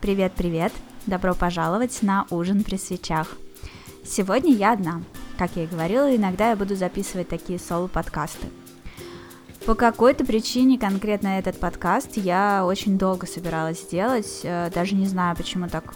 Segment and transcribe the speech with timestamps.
[0.00, 0.72] Привет-привет!
[1.06, 3.28] Добро пожаловать на ужин при свечах.
[4.04, 5.00] Сегодня я одна.
[5.38, 8.46] Как я и говорила, иногда я буду записывать такие соло-подкасты.
[9.64, 15.34] По какой-то причине конкретно этот подкаст я очень долго собиралась сделать, э, даже не знаю,
[15.34, 15.94] почему так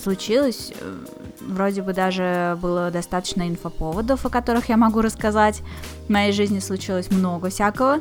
[0.00, 0.72] случилось.
[0.80, 0.98] Э,
[1.40, 5.62] вроде бы даже было достаточно инфоповодов, о которых я могу рассказать.
[6.06, 8.00] В моей жизни случилось много всякого,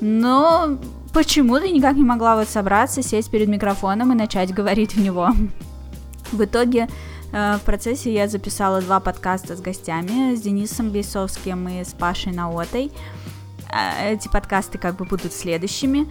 [0.00, 0.78] но
[1.12, 5.30] почему-то никак не могла вот собраться, сесть перед микрофоном и начать говорить в него.
[6.32, 6.88] В итоге
[7.32, 12.32] э, в процессе я записала два подкаста с гостями, с Денисом Бейсовским и с Пашей
[12.32, 12.92] Наотой.
[13.72, 16.10] Э, эти подкасты как бы будут следующими,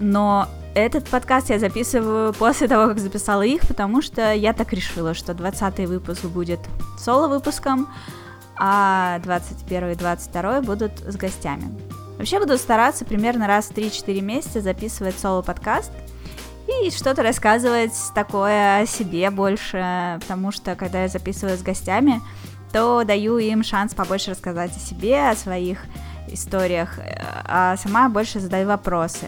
[0.00, 5.14] но этот подкаст я записываю после того, как записала их, потому что я так решила,
[5.14, 6.60] что 20 выпуск будет
[6.98, 7.88] соло-выпуском,
[8.58, 11.70] а 21 и 22 будут с гостями.
[12.22, 15.90] Вообще буду стараться примерно раз в 3-4 месяца записывать соло-подкаст
[16.68, 22.20] и что-то рассказывать такое о себе больше, потому что когда я записываю с гостями,
[22.72, 25.80] то даю им шанс побольше рассказать о себе, о своих
[26.28, 27.00] историях,
[27.44, 29.26] а сама больше задаю вопросы.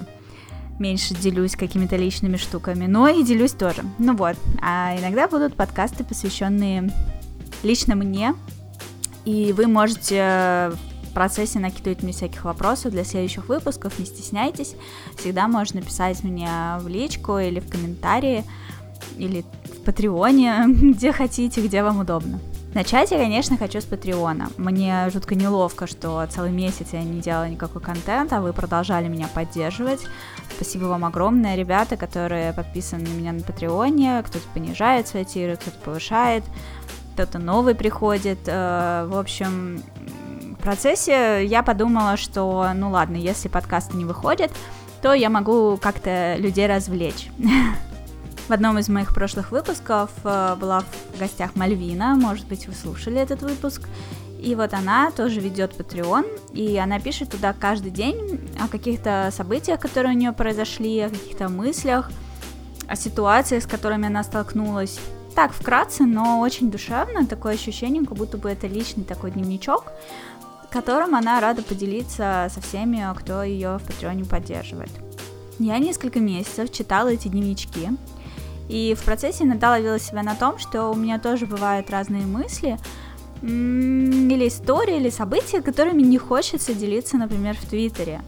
[0.79, 3.83] Меньше делюсь какими-то личными штуками, но и делюсь тоже.
[3.99, 6.93] Ну вот, а иногда будут подкасты, посвященные
[7.65, 8.37] лично мне,
[9.25, 14.75] и вы можете в процессе накидывать мне всяких вопросов для следующих выпусков, не стесняйтесь.
[15.17, 18.45] Всегда можно писать мне в личку или в комментарии,
[19.17, 22.41] или в Патреоне, где хотите, где вам удобно.
[22.75, 24.49] Начать я, конечно, хочу с Патреона.
[24.57, 29.29] Мне жутко неловко, что целый месяц я не делала никакой контент, а вы продолжали меня
[29.33, 30.01] поддерживать.
[30.57, 34.21] Спасибо вам огромное, ребята, которые подписаны на меня на Патреоне.
[34.27, 36.43] Кто-то понижает свои тиры, кто-то повышает,
[37.13, 38.41] кто-то новый приходит.
[38.47, 39.81] Э, в общем,
[40.65, 44.51] процессе я подумала, что, ну ладно, если подкасты не выходят,
[45.03, 47.29] то я могу как-то людей развлечь.
[48.49, 53.19] В одном из моих прошлых выпусков э, была в гостях Мальвина, может быть, вы слушали
[53.19, 53.89] этот выпуск.
[54.39, 59.81] И вот она тоже ведет Patreon, и она пишет туда каждый день о каких-то событиях,
[59.81, 62.11] которые у нее произошли, о каких-то мыслях,
[62.87, 64.99] о ситуациях, с которыми она столкнулась.
[65.35, 69.93] Так, вкратце, но очень душевно, такое ощущение, как будто бы это личный такой дневничок,
[70.75, 74.91] которым она рада поделиться со всеми, кто ее в Патреоне поддерживает.
[75.61, 77.91] Я несколько месяцев читала эти дневнички,
[78.69, 82.77] и в процессе иногда ловила себя на том, что у меня тоже бывают разные мысли,
[83.41, 88.23] или истории, или события, которыми не хочется делиться, например, в Твиттере.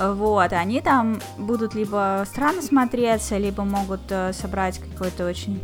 [0.00, 5.60] Вот, они там будут либо странно смотреться, либо могут э, собрать какой-то очень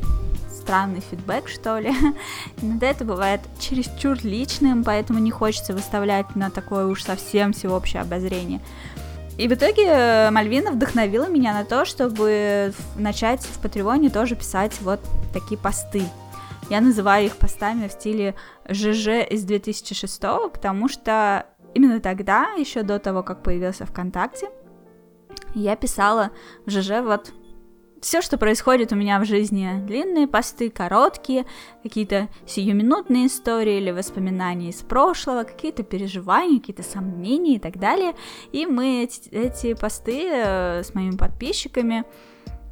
[0.70, 1.92] странный фидбэк, что ли.
[2.62, 8.60] Иногда это бывает чересчур личным, поэтому не хочется выставлять на такое уж совсем всеобщее обозрение.
[9.36, 14.80] И в итоге э, Мальвина вдохновила меня на то, чтобы начать в Патреоне тоже писать
[14.82, 15.00] вот
[15.32, 16.04] такие посты.
[16.69, 18.36] Я называю их постами в стиле
[18.69, 20.20] ЖЖ из 2006,
[20.53, 24.50] потому что именно тогда, еще до того, как появился ВКонтакте,
[25.53, 26.30] я писала
[26.64, 27.32] в ЖЖ вот
[28.00, 31.44] все, что происходит у меня в жизни, длинные посты, короткие,
[31.82, 38.14] какие-то сиюминутные истории или воспоминания из прошлого, какие-то переживания, какие-то сомнения и так далее.
[38.52, 42.04] И мы эти, эти посты э, с моими подписчиками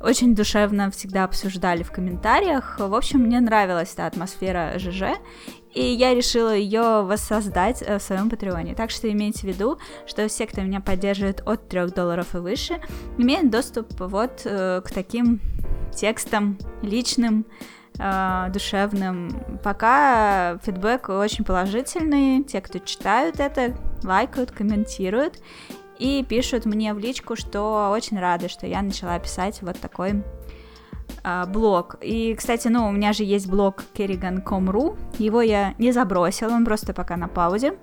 [0.00, 2.78] очень душевно всегда обсуждали в комментариях.
[2.78, 5.18] В общем, мне нравилась эта атмосфера ЖЖ,
[5.74, 8.74] и я решила ее воссоздать э, в своем Патреоне.
[8.74, 12.80] Так что имейте в виду, что все, кто меня поддерживает от 3 долларов и выше,
[13.18, 15.40] имеют доступ вот э, к таким
[15.94, 17.44] текстам личным,
[17.98, 19.30] э, душевным.
[19.62, 22.42] Пока фидбэк очень положительный.
[22.44, 25.38] Те, кто читают это, лайкают, комментируют
[25.98, 30.22] и пишут мне в личку, что очень рады, что я начала писать вот такой
[31.24, 31.96] э, блог.
[32.00, 36.94] И, кстати, ну, у меня же есть блог kerrigan.com.ru, его я не забросила, он просто
[36.94, 37.74] пока на паузе.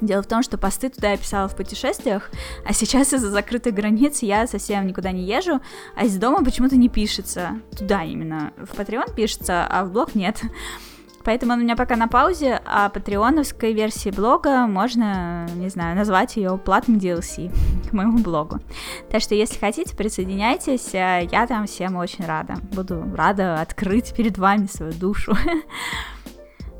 [0.00, 2.30] Дело в том, что посты туда я писала в путешествиях,
[2.66, 5.60] а сейчас из-за закрытых границ я совсем никуда не езжу,
[5.96, 7.60] а из дома почему-то не пишется.
[7.76, 8.52] Туда именно.
[8.56, 10.42] В Patreon пишется, а в блог нет.
[11.24, 16.36] Поэтому он у меня пока на паузе, а патреоновской версии блога можно, не знаю, назвать
[16.36, 17.50] ее платным DLC
[17.90, 18.60] к моему блогу.
[19.10, 22.56] Так что, если хотите, присоединяйтесь, э, я там всем очень рада.
[22.72, 25.34] Буду рада открыть перед вами свою душу.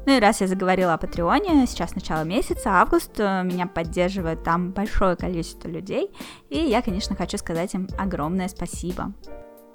[0.06, 4.70] Ну и раз я заговорила о Патреоне, сейчас начало месяца, август, э, меня поддерживает там
[4.70, 6.11] большое количество людей,
[6.50, 9.14] и я, конечно, хочу сказать им огромное спасибо.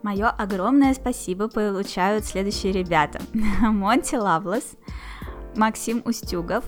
[0.01, 3.21] Мое огромное спасибо получают следующие ребята.
[3.61, 4.75] Монти Лавлес,
[5.55, 6.63] Максим Устюгов,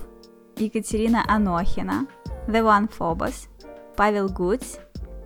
[0.56, 2.06] Екатерина Анохина,
[2.46, 3.48] The One Phobos,
[3.96, 4.76] Павел Гуц,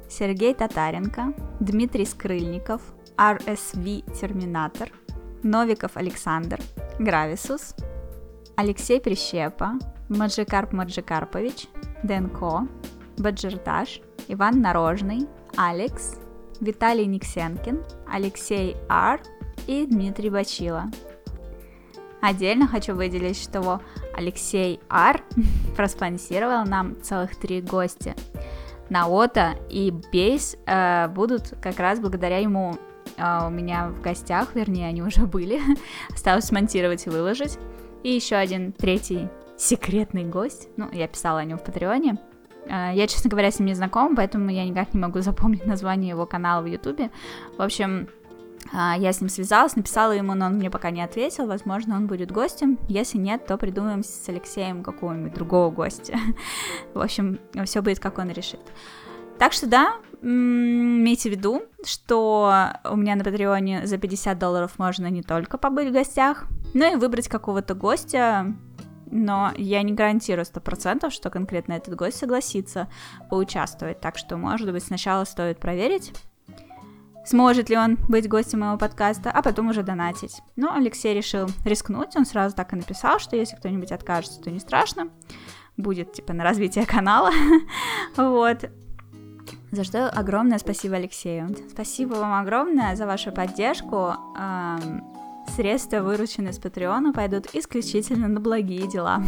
[0.08, 2.81] Сергей Татаренко, Дмитрий Скрыльников,
[3.17, 4.91] RSV Терминатор,
[5.43, 6.61] Новиков Александр,
[6.99, 7.75] Грависус,
[8.56, 11.69] Алексей Прищепа, Маджикарп Маджикарпович,
[12.05, 12.69] Денко,
[13.19, 15.26] Баджирташ, Иван Нарожный,
[15.56, 16.17] Алекс,
[16.61, 19.20] Виталий Никсенкин, Алексей Ар
[19.67, 20.87] и Дмитрий Бачила.
[22.20, 23.81] Отдельно хочу выделить, что
[24.14, 25.23] Алексей Ар
[25.76, 28.14] проспонсировал нам целых три гостя.
[28.88, 32.76] Наота и Бейс э, будут как раз благодаря ему
[33.17, 35.61] э, у меня в гостях, вернее, они уже были.
[36.12, 37.58] Осталось смонтировать и выложить.
[38.03, 40.69] И еще один третий секретный гость.
[40.76, 42.19] Ну, я писала о нем в Патреоне.
[42.69, 46.11] Э, я, честно говоря, с ним не знакома, поэтому я никак не могу запомнить название
[46.11, 47.11] его канала в Ютубе.
[47.57, 48.09] В общем,
[48.73, 51.47] э, я с ним связалась, написала ему, но он мне пока не ответил.
[51.47, 52.79] Возможно, он будет гостем.
[52.89, 56.19] Если нет, то придумаем с Алексеем какого-нибудь другого гостя.
[56.95, 58.61] В общем, все будет, как он решит.
[59.39, 65.09] Так что да, имейте в виду, что у меня на Патреоне за 50 долларов можно
[65.11, 68.55] не только побыть в гостях, но и выбрать какого-то гостя,
[69.11, 72.88] но я не гарантирую сто процентов, что конкретно этот гость согласится
[73.31, 76.12] поучаствовать, так что, может быть, сначала стоит проверить,
[77.25, 80.41] сможет ли он быть гостем моего подкаста, а потом уже донатить.
[80.55, 84.61] Но Алексей решил рискнуть, он сразу так и написал, что если кто-нибудь откажется, то не
[84.61, 85.08] страшно,
[85.76, 87.31] будет, типа, на развитие канала,
[88.17, 88.70] вот.
[89.73, 91.55] За что огромное спасибо Алексею.
[91.70, 94.14] Спасибо вам огромное за вашу поддержку.
[95.54, 99.22] Средства, вырученные с Патреона, пойдут исключительно на благие дела.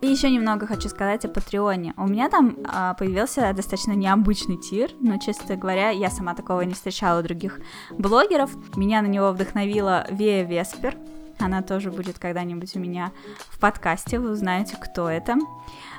[0.00, 1.92] И еще немного хочу сказать о Патреоне.
[1.96, 6.74] У меня там а, появился достаточно необычный тир, но, честно говоря, я сама такого не
[6.74, 7.58] встречала у других
[7.90, 8.50] блогеров.
[8.76, 10.96] Меня на него вдохновила Вея Веспер.
[11.40, 13.12] Она тоже будет когда-нибудь у меня
[13.48, 15.36] в подкасте, вы узнаете, кто это.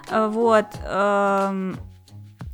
[0.09, 0.67] Вот.
[0.85, 1.75] Эм,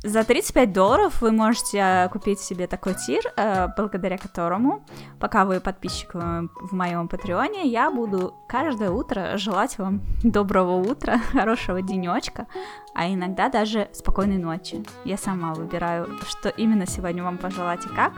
[0.06, 4.84] за 35 долларов вы можете э, купить себе такой тир, э, благодаря которому,
[5.18, 11.82] пока вы подписчик в моем патреоне, я буду каждое утро желать вам доброго утра, хорошего
[11.82, 12.46] денечка,
[12.94, 14.84] а иногда даже спокойной ночи.
[15.04, 18.12] Я сама выбираю, что именно сегодня вам пожелать и как.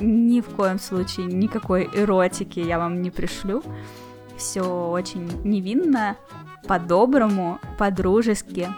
[0.00, 3.62] Ни в коем случае никакой эротики я вам не пришлю.
[4.36, 6.16] Все очень невинно,
[6.66, 8.68] по-доброму, по-дружески.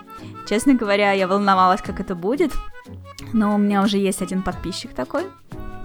[0.48, 2.52] Честно говоря, я волновалась, как это будет,
[3.32, 5.24] но у меня уже есть один подписчик такой,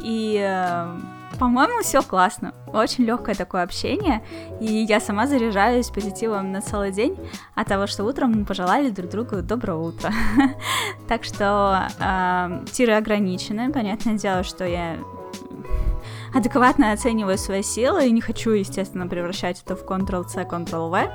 [0.01, 1.00] и, э,
[1.39, 2.53] по-моему, все классно.
[2.71, 4.24] Очень легкое такое общение,
[4.62, 7.18] и я сама заряжаюсь позитивом на целый день
[7.56, 10.12] от того, что утром мы пожелали друг другу доброго утра.
[11.07, 14.98] так что э, тиры ограничены, понятное дело, что я
[16.36, 21.12] адекватно оцениваю свои силы и не хочу, естественно, превращать это в Ctrl-C, Ctrl-V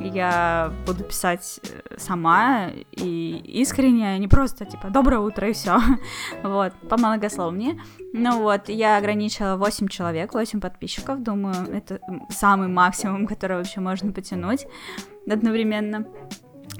[0.00, 5.78] я буду писать э, сама и искренне, не просто типа «доброе утро» и все.
[6.42, 7.80] вот, по многословнее.
[8.12, 12.00] Ну вот, я ограничила 8 человек, 8 подписчиков, думаю, это
[12.30, 14.66] самый максимум, который вообще можно потянуть
[15.28, 16.06] одновременно.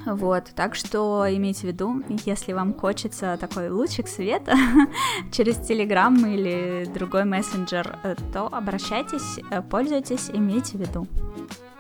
[0.06, 4.54] Вот, так что имейте в виду, если вам хочется такой лучик света
[5.32, 11.08] через Телеграм или другой мессенджер, э, то обращайтесь, э, пользуйтесь, имейте в виду.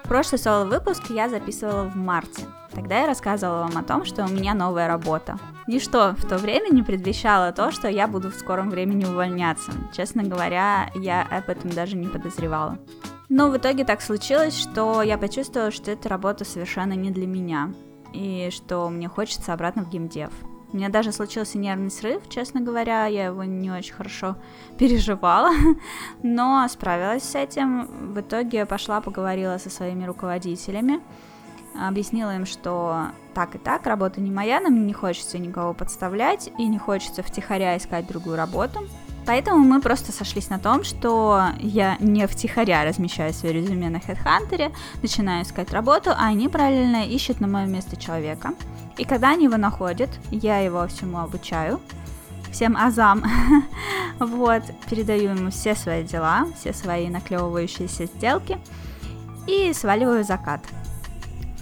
[0.08, 2.44] Прошлый соло-выпуск я записывала в марте.
[2.72, 5.36] Тогда я рассказывала вам о том, что у меня новая работа.
[5.66, 9.72] Ничто в то время не предвещало то, что я буду в скором времени увольняться.
[9.92, 12.78] Честно говоря, я об этом даже не подозревала.
[13.28, 17.72] Но в итоге так случилось, что я почувствовала, что эта работа совершенно не для меня,
[18.12, 20.30] и что мне хочется обратно в геймдев.
[20.76, 24.36] У меня даже случился нервный срыв, честно говоря, я его не очень хорошо
[24.78, 25.52] переживала,
[26.22, 28.12] но справилась с этим.
[28.12, 31.00] В итоге пошла, поговорила со своими руководителями,
[31.74, 36.66] объяснила им, что так и так, работа не моя, нам не хочется никого подставлять и
[36.66, 38.80] не хочется втихаря искать другую работу.
[39.26, 44.72] Поэтому мы просто сошлись на том, что я не втихаря размещаю свое резюме на HeadHunter,
[45.02, 48.54] начинаю искать работу, а они параллельно ищут на мое место человека.
[48.96, 51.80] И когда они его находят, я его всему обучаю,
[52.52, 53.24] всем азам,
[54.20, 58.58] вот, передаю ему все свои дела, все свои наклевывающиеся сделки
[59.48, 60.60] и сваливаю закат.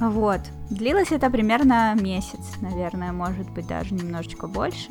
[0.00, 4.90] Вот, длилось это примерно месяц, наверное, может быть даже немножечко больше,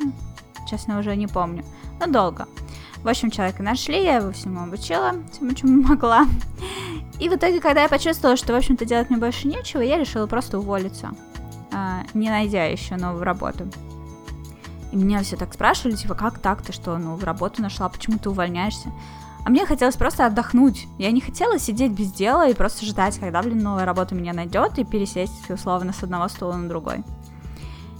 [0.68, 1.64] честно уже не помню,
[2.00, 2.46] но долго.
[3.02, 6.26] В общем, человека нашли, я его всему обучила, всему, чему могла.
[7.20, 10.26] И в итоге, когда я почувствовала, что, в общем-то, делать мне больше нечего, я решила
[10.26, 11.10] просто уволиться,
[11.72, 13.68] а, не найдя еще новую работу.
[14.90, 18.30] И меня все так спрашивали, типа, как так, ты что, ну, работу нашла, почему ты
[18.30, 18.90] увольняешься?
[19.44, 20.86] А мне хотелось просто отдохнуть.
[20.98, 24.78] Я не хотела сидеть без дела и просто ждать, когда, блин, новая работа меня найдет
[24.78, 27.04] и пересесть, условно, с одного стула на другой.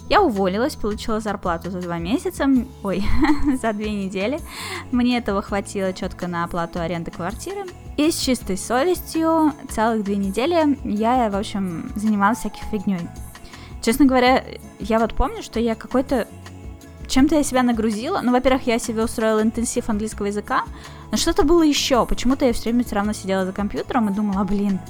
[0.09, 2.47] Я уволилась, получила зарплату за два месяца,
[2.83, 3.03] ой,
[3.61, 4.39] за две недели.
[4.93, 7.65] Мне этого хватило четко на оплату аренды квартиры.
[7.97, 13.09] И с чистой совестью целых две недели я, в общем, занималась всякой фигней.
[13.83, 14.45] Честно говоря,
[14.79, 16.27] я вот помню, что я какой-то
[17.07, 18.21] чем-то я себя нагрузила.
[18.23, 20.65] Ну, во-первых, я себе устроила интенсив английского языка,
[21.11, 22.07] но что-то было еще.
[22.07, 24.81] Почему-то я все время все равно сидела за компьютером и думала, блин,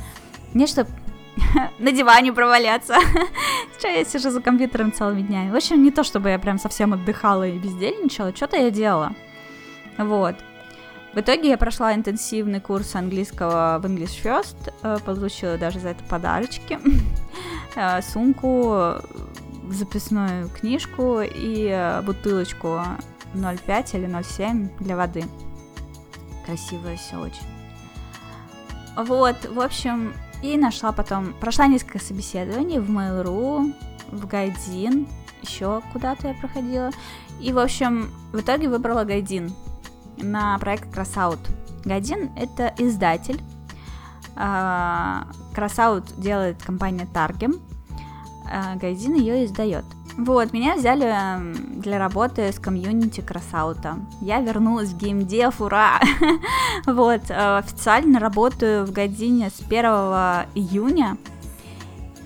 [0.54, 0.86] мне что
[1.78, 2.96] на диване проваляться.
[3.78, 5.50] Что я сижу за компьютером целыми днями.
[5.50, 9.12] В общем, не то, чтобы я прям совсем отдыхала и бездельничала, что-то я делала.
[9.98, 10.36] Вот.
[11.14, 16.02] В итоге я прошла интенсивный курс английского в English First, э, получила даже за это
[16.04, 16.78] подарочки,
[17.76, 18.96] э, сумку,
[19.68, 22.80] записную книжку и э, бутылочку
[23.34, 25.24] 0,5 или 0,7 для воды.
[26.46, 27.46] Красивое все очень.
[28.96, 30.14] Вот, в общем,
[30.44, 33.74] и нашла потом, прошла несколько собеседований в Mail.ru,
[34.10, 35.08] в Гайдин,
[35.40, 36.90] еще куда-то я проходила.
[37.40, 39.54] И, в общем, в итоге выбрала Gaijin
[40.18, 41.38] на проект Crossout.
[41.86, 43.40] Gaijin— это издатель.
[44.36, 47.58] А, Crossout делает компания Targem.
[48.52, 49.86] А, Gaijin ее издает.
[50.16, 53.96] Вот, меня взяли эм, для работы с комьюнити Crossout а.
[54.20, 56.00] Я вернулась в gamedev, ура!
[56.86, 59.84] вот, э, официально работаю в Gaijin е с 1
[60.54, 61.16] июня.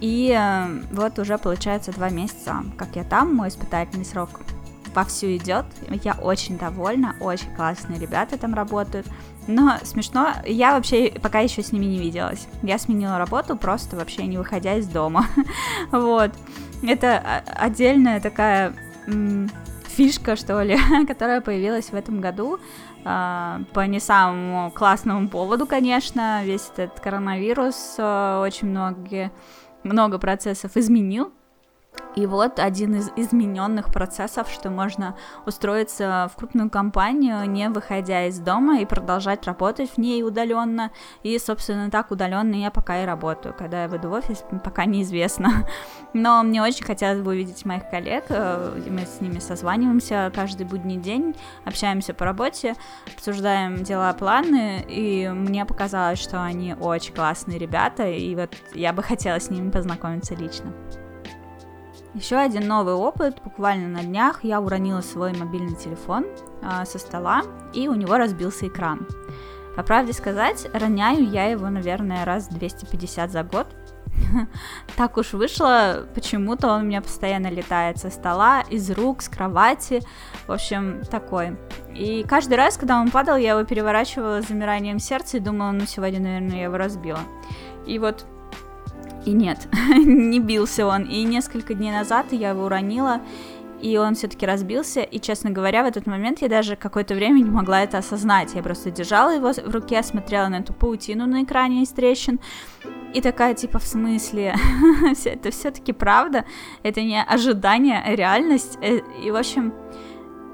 [0.01, 4.41] И э, вот уже получается два месяца, как я там, мой испытательный срок
[4.95, 5.65] вовсю идет.
[6.05, 9.07] Я очень довольна, очень классные ребята там работают.
[9.47, 12.47] Но смешно, я вообще пока еще с ними не виделась.
[12.63, 15.27] Я сменила работу просто вообще не выходя из дома.
[15.91, 16.33] вот.
[16.83, 18.75] Это отдельная такая
[19.87, 22.61] фишка, что ли, которая появилась в этом году
[23.05, 26.45] а, по не самому классному поводу, конечно.
[26.45, 29.33] Весь этот коронавирус а, очень многие,
[29.83, 31.33] много процессов изменил
[32.19, 35.15] и вот один из измененных процессов, что можно
[35.47, 40.91] устроиться в крупную компанию, не выходя из дома и продолжать работать в ней удаленно.
[41.23, 43.55] И, собственно, так удаленно я пока и работаю.
[43.57, 45.69] Когда я выйду в офис, пока неизвестно.
[46.13, 48.25] Но мне очень хотелось бы увидеть моих коллег.
[48.31, 52.75] Э, мы с ними созваниваемся каждый будний день, общаемся по работе,
[53.15, 54.85] обсуждаем дела, планы.
[54.89, 58.09] И мне показалось, что они очень классные ребята.
[58.09, 60.73] И вот я бы хотела с ними познакомиться лично.
[62.19, 63.41] Еще один новый опыт.
[63.45, 66.27] Буквально на днях я уронила свой мобильный телефон
[66.63, 69.07] э, со стола, и у него разбился экран.
[69.77, 73.69] По правде сказать, роняю я его, наверное, раз 250 за год.
[74.97, 80.03] Так уж вышло, почему-то он у меня постоянно летает со стола, из рук, с кровати,
[80.49, 81.57] в общем, такой.
[81.95, 85.87] И каждый раз, когда он падал, я его переворачивала с замиранием сердца и думала, ну
[85.87, 87.21] сегодня, наверное, я его разбила.
[87.87, 88.27] И вот
[89.29, 91.03] и нет, не бился он.
[91.03, 93.21] И несколько дней назад я его уронила,
[93.83, 95.03] и он все-таки разбился.
[95.03, 98.55] И, честно говоря, в этот момент я даже какое-то время не могла это осознать.
[98.55, 102.41] Я просто держала его в руке, смотрела на эту паутину на экране из трещин.
[103.13, 104.55] И такая, типа, в смысле,
[105.25, 106.45] это все-таки правда,
[106.83, 108.79] это не ожидание, а реальность.
[108.81, 109.75] Э, и, в общем,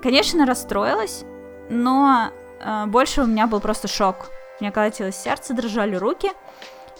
[0.03, 1.25] конечно, расстроилась,
[1.71, 4.31] но э, больше у меня был просто шок.
[4.59, 6.29] У меня колотилось сердце, дрожали руки—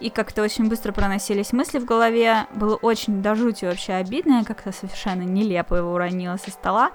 [0.01, 2.47] и как-то очень быстро проносились мысли в голове.
[2.55, 6.91] Было очень до жути вообще обидно, я как-то совершенно нелепо его уронила со стола.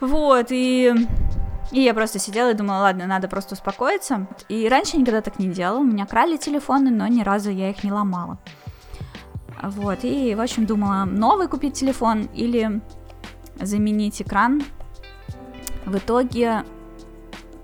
[0.00, 0.92] Вот, и...
[1.70, 4.26] И я просто сидела и думала, ладно, надо просто успокоиться.
[4.48, 5.78] И раньше никогда так не делала.
[5.78, 8.38] У меня крали телефоны, но ни разу я их не ломала.
[9.62, 12.82] Вот, и, в общем, думала, новый купить телефон или
[13.58, 14.62] заменить экран.
[15.86, 16.64] В итоге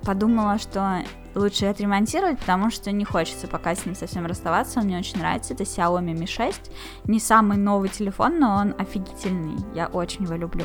[0.02, 1.02] подумала, что
[1.40, 5.54] лучше отремонтировать, потому что не хочется пока с ним совсем расставаться, он мне очень нравится,
[5.54, 6.70] это Xiaomi Mi 6,
[7.04, 10.64] не самый новый телефон, но он офигительный, я очень его люблю.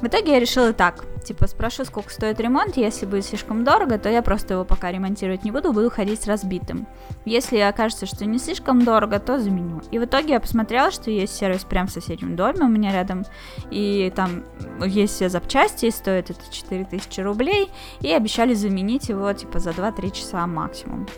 [0.00, 4.10] В итоге я решила так, типа спрошу, сколько стоит ремонт, если будет слишком дорого, то
[4.10, 6.86] я просто его пока ремонтировать не буду, буду ходить с разбитым.
[7.24, 9.80] Если окажется, что не слишком дорого, то заменю.
[9.90, 13.24] И в итоге я посмотрела, что есть сервис прямо в соседнем доме у меня рядом,
[13.70, 14.44] и там
[14.84, 20.10] есть все запчасти, и стоит это 4000 рублей, и обещали заменить его типа за 2-3
[20.10, 21.08] часа максимум.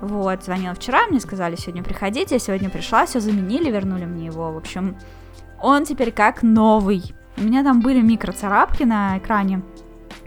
[0.00, 4.50] Вот, звонила вчера, мне сказали, сегодня приходите, я сегодня пришла, все заменили, вернули мне его,
[4.52, 4.96] в общем,
[5.60, 7.02] он теперь как новый.
[7.40, 9.62] У меня там были микроцарапки на экране,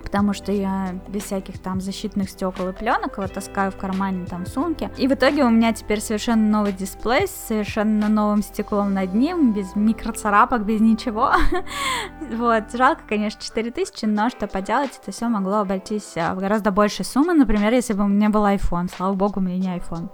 [0.01, 4.45] потому что я без всяких там защитных стекол и пленок его таскаю в кармане там
[4.45, 4.89] сумки.
[4.97, 9.51] И в итоге у меня теперь совершенно новый дисплей с совершенно новым стеклом над ним,
[9.51, 11.33] без микроцарапок, без ничего.
[12.31, 17.03] вот, жалко, конечно, 4000, но что поделать, это все могло обойтись а, в гораздо большей
[17.03, 18.89] суммы, например, если бы у меня был iPhone.
[18.95, 20.09] Слава богу, у меня не iPhone.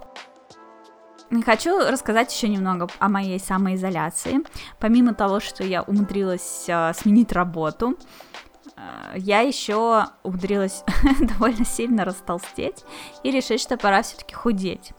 [1.44, 4.40] Хочу рассказать еще немного о моей самоизоляции.
[4.78, 7.98] Помимо того, что я умудрилась э, сменить работу,
[8.76, 8.80] э,
[9.16, 10.84] я еще умудрилась
[11.20, 12.84] довольно сильно растолстеть
[13.24, 14.92] и решить, что пора все-таки худеть.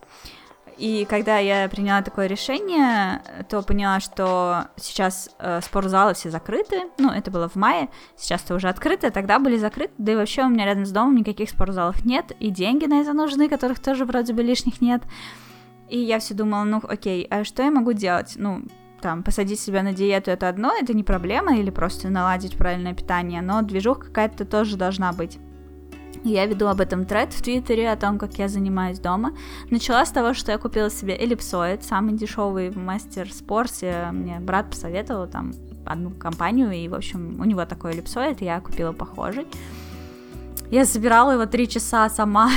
[0.78, 6.84] И когда я приняла такое решение, то поняла, что сейчас э, спортзалы все закрыты.
[7.00, 9.94] Ну, это было в мае, сейчас-то уже открыто, тогда были закрыты.
[9.98, 13.14] Да и вообще у меня рядом с домом никаких спортзалов нет, и деньги на это
[13.14, 15.02] нужны, которых тоже вроде бы лишних нет.
[15.90, 18.34] И я все думала, ну окей, а что я могу делать?
[18.36, 18.64] Ну,
[19.02, 23.42] там, посадить себя на диету это одно, это не проблема, или просто наладить правильное питание,
[23.42, 25.40] но движуха какая-то тоже должна быть.
[26.24, 29.34] Я веду об этом тред в Твиттере, о том, как я занимаюсь дома.
[29.70, 34.10] Начала с того, что я купила себе эллипсоид, самый дешевый в мастер-спорте.
[34.12, 35.54] Мне брат посоветовал там
[35.86, 39.48] одну компанию, и, в общем, у него такой эллипсоид, я купила похожий.
[40.72, 42.50] Я собирала его три часа сама.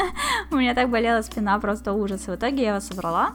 [0.50, 2.26] У меня так болела спина, просто ужас.
[2.26, 3.32] В итоге я его собрала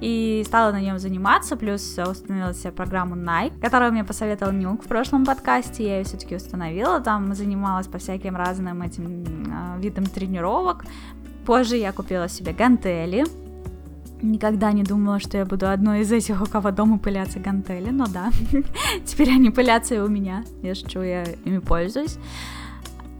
[0.00, 4.88] и стала на нем заниматься, плюс установила себе программу Nike, которую мне посоветовал Нюк в
[4.88, 10.84] прошлом подкасте, я ее все-таки установила, там занималась по всяким разным этим э, видам тренировок.
[11.46, 13.24] Позже я купила себе гантели,
[14.22, 18.06] Никогда не думала, что я буду одной из этих, у кого дома пылятся гантели, но
[18.06, 18.30] да,
[19.04, 22.18] теперь они пылятся и у меня, я шучу, я ими пользуюсь.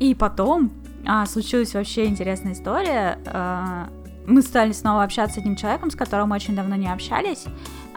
[0.03, 0.73] И потом
[1.07, 3.21] а, случилась вообще интересная история.
[3.25, 3.89] А,
[4.27, 7.45] мы стали снова общаться с одним человеком, с которым очень давно не общались,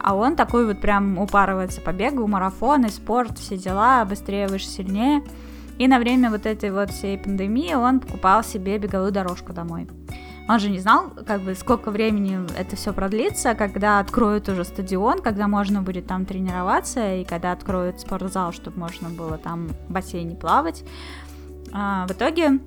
[0.04, 5.24] а он такой вот прям упарывается по бегу, марафоны, спорт, все дела, быстрее, выше, сильнее.
[5.80, 9.88] И на время вот этой вот всей пандемии он покупал себе беговую дорожку домой.
[10.48, 15.24] Он же не знал, как бы, сколько времени это все продлится, когда откроют уже стадион,
[15.24, 20.36] когда можно будет там тренироваться, и когда откроют спортзал, чтобы можно было там в бассейне
[20.36, 20.84] плавать.
[21.78, 22.60] А, в итоге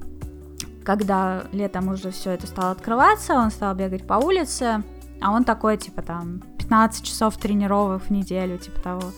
[0.89, 4.83] когда летом уже все это стало открываться, он стал бегать по улице,
[5.21, 9.13] а он такой, типа, там, 15 часов тренировок в неделю, типа того.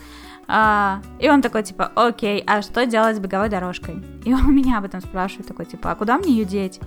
[0.49, 4.03] А, и он такой, типа, окей, а что делать с беговой дорожкой?
[4.25, 6.81] И он меня об этом спрашивает, такой, типа, а куда мне ее деть?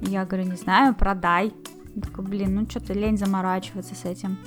[0.00, 1.52] Я говорю, не знаю, продай.
[1.94, 4.38] Он такой, блин, ну что-то лень заморачиваться с этим.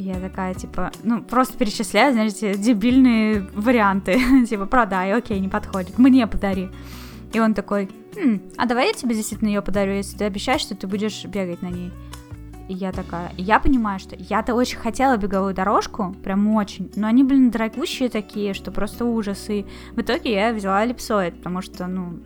[0.00, 4.18] Я такая, типа, ну, просто перечисляю, знаете, дебильные варианты.
[4.48, 6.70] типа, продай, окей, не подходит, мне подари.
[7.34, 10.74] И он такой, хм, а давай я тебе действительно ее подарю, если ты обещаешь, что
[10.74, 11.92] ты будешь бегать на ней.
[12.68, 17.22] И я такая, я понимаю, что я-то очень хотела беговую дорожку, прям очень, но они,
[17.22, 19.50] блин, дорогущие такие, что просто ужас.
[19.50, 22.20] И в итоге я взяла эллипсоид, потому что, ну,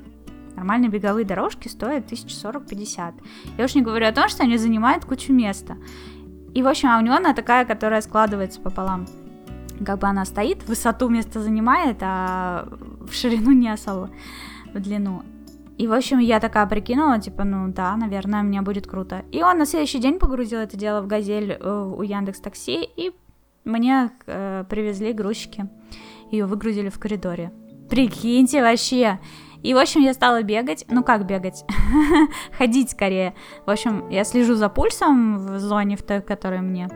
[0.54, 3.14] нормальные беговые дорожки стоят 1040-50.
[3.58, 5.76] Я уж не говорю о том, что они занимают кучу места.
[6.55, 9.07] И, в общем, а у него она такая, которая складывается пополам.
[9.85, 12.69] Как бы она стоит, высоту место занимает, а
[13.01, 14.11] в ширину не особо
[14.73, 15.23] в длину.
[15.77, 19.25] И, в общем, я такая прикинула, типа, ну да, наверное, мне будет круто.
[19.33, 23.11] И он на следующий день погрузил это дело в газель э, у Яндекс Такси, и
[23.64, 25.69] мне э, привезли грузчики.
[26.31, 27.53] Ее выгрузили в коридоре.
[27.90, 29.19] Прикиньте вообще.
[29.64, 30.85] И, в общем, я стала бегать.
[30.88, 31.64] Ну, как бегать?
[32.59, 33.35] Ходить скорее.
[33.64, 36.88] В общем, я слежу за пульсом в зоне, в той, которой мне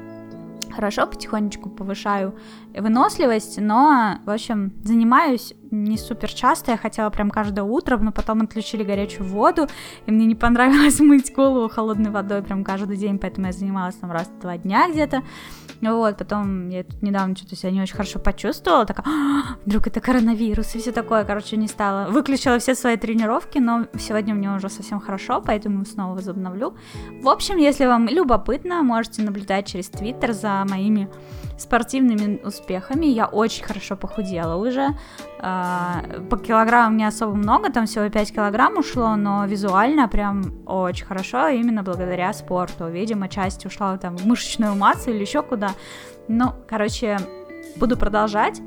[0.71, 2.37] хорошо, потихонечку повышаю
[2.73, 8.43] выносливость, но, в общем, занимаюсь не супер часто, я хотела прям каждое утро, но потом
[8.43, 9.67] отключили горячую воду,
[10.07, 14.13] и мне не понравилось мыть голову холодной водой прям каждый день, поэтому я занималась там
[14.13, 15.23] раз в два дня где-то,
[15.81, 20.01] вот, потом я тут недавно что-то себя не очень хорошо почувствовала, такая, а, вдруг это
[20.01, 22.11] коронавирус и все такое, короче, не стала.
[22.11, 26.77] Выключила все свои тренировки, но сегодня мне уже совсем хорошо, поэтому снова возобновлю.
[27.23, 31.09] В общем, если вам любопытно, можете наблюдать через Твиттер за моими
[31.59, 33.07] спортивными успехами.
[33.07, 34.97] Я очень хорошо похудела уже.
[35.41, 41.07] А, по килограммам не особо много, там всего 5 килограмм ушло, но визуально прям очень
[41.07, 42.89] хорошо, именно благодаря спорту.
[42.89, 45.71] Видимо, часть ушла там в мышечную массу или еще куда.
[46.29, 47.19] Ну, короче,
[47.77, 48.61] буду продолжать.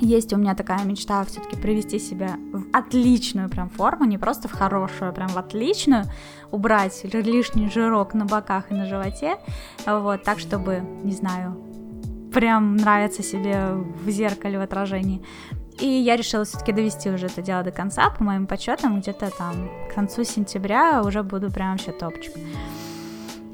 [0.00, 4.52] Есть у меня такая мечта все-таки привести себя в отличную прям форму, не просто в
[4.52, 6.04] хорошую, а прям в отличную,
[6.50, 9.38] убрать лишний жирок на боках и на животе,
[9.86, 11.56] вот, так, чтобы, не знаю,
[12.32, 15.22] прям нравится себе в зеркале в отражении.
[15.80, 19.70] И я решила все-таки довести уже это дело до конца, по моим подсчетам, где-то там
[19.88, 22.34] к концу сентября уже буду прям вообще топчик.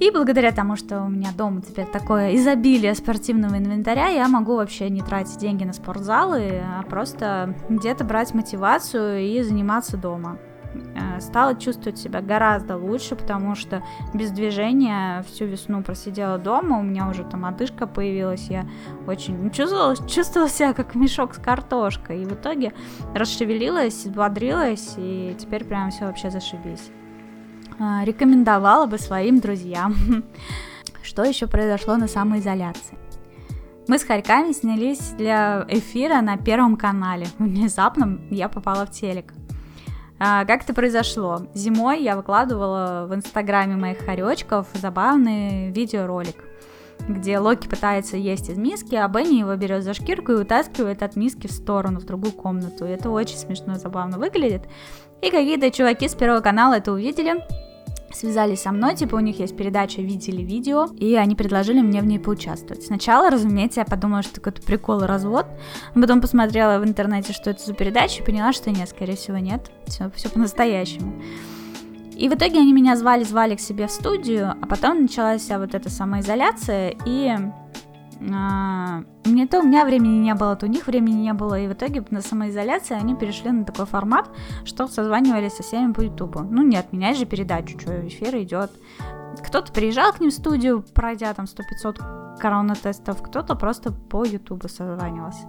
[0.00, 4.90] И благодаря тому, что у меня дома теперь такое изобилие спортивного инвентаря, я могу вообще
[4.90, 10.38] не тратить деньги на спортзалы, а просто где-то брать мотивацию и заниматься дома.
[10.94, 13.82] Э, стала чувствовать себя гораздо лучше, потому что
[14.12, 18.66] без движения всю весну просидела дома, у меня уже там одышка появилась, я
[19.06, 22.72] очень чувствовала, чувствовала себя как мешок с картошкой, и в итоге
[23.14, 26.90] расшевелилась, бодрилась, и теперь прям все вообще зашибись.
[27.78, 29.94] а, рекомендовала бы своим друзьям.
[31.02, 32.98] Что еще произошло на самоизоляции?
[33.86, 37.26] Мы с Харьками снялись для эфира на Первом канале.
[37.38, 39.34] Внезапно я попала в телек.
[40.18, 41.46] А, как это произошло?
[41.54, 46.36] Зимой я выкладывала в инстаграме моих хоречков забавный видеоролик,
[47.08, 51.16] где Локи пытается есть из миски, а Бенни его берет за шкирку и вытаскивает от
[51.16, 52.84] миски в сторону, в другую комнату.
[52.84, 54.62] Это очень смешно и забавно выглядит.
[55.20, 57.42] И какие-то чуваки с Первого канала это увидели,
[58.14, 62.06] связались со мной, типа у них есть передача «Видели видео», и они предложили мне в
[62.06, 62.84] ней поучаствовать.
[62.84, 65.46] Сначала, разумеется, я подумала, что какой-то прикол развод,
[65.94, 69.70] потом посмотрела в интернете, что это за передача, и поняла, что нет, скорее всего, нет,
[69.86, 71.22] все, все по-настоящему.
[72.16, 75.74] И в итоге они меня звали-звали к себе в студию, а потом началась вся вот
[75.74, 77.36] эта самоизоляция, и
[78.24, 81.72] не то у меня времени не было, то у них времени не было, и в
[81.72, 84.30] итоге на самоизоляции они перешли на такой формат,
[84.64, 86.40] что созванивались со всеми по Ютубу.
[86.40, 88.70] Ну нет, менять же передачу, что эфир идет.
[89.46, 95.46] Кто-то приезжал к ним в студию, пройдя там 100-500 корона-тестов, кто-то просто по Ютубу созванивался.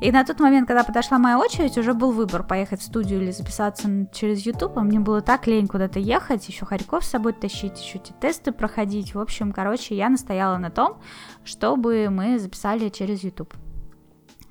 [0.00, 3.32] И на тот момент, когда подошла моя очередь, уже был выбор поехать в студию или
[3.32, 7.80] записаться через YouTube, а мне было так лень куда-то ехать, еще Харьков с собой тащить,
[7.82, 9.14] еще эти тесты проходить.
[9.14, 10.98] В общем, короче, я настояла на том,
[11.42, 13.52] чтобы мы записали через YouTube.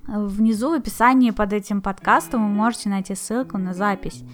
[0.06, 4.24] Внизу в описании под этим подкастом вы можете найти ссылку на запись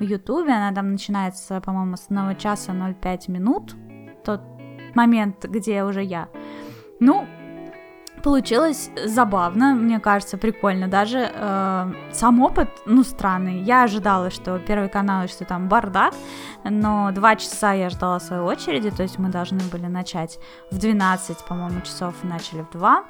[0.00, 0.48] в YouTube.
[0.48, 3.76] Она там начинается, по-моему, с 1 часа 05 минут.
[4.24, 4.40] Тот
[4.94, 6.28] момент, где уже я.
[7.00, 7.26] Ну,
[8.24, 10.88] Получилось забавно, мне кажется, прикольно.
[10.88, 13.60] Даже э, сам опыт, ну, странный.
[13.60, 16.14] Я ожидала, что первый канал, что там бардак,
[16.64, 20.38] но два часа я ждала своей очереди, то есть мы должны были начать
[20.70, 23.04] в 12, по-моему, часов, начали в 2.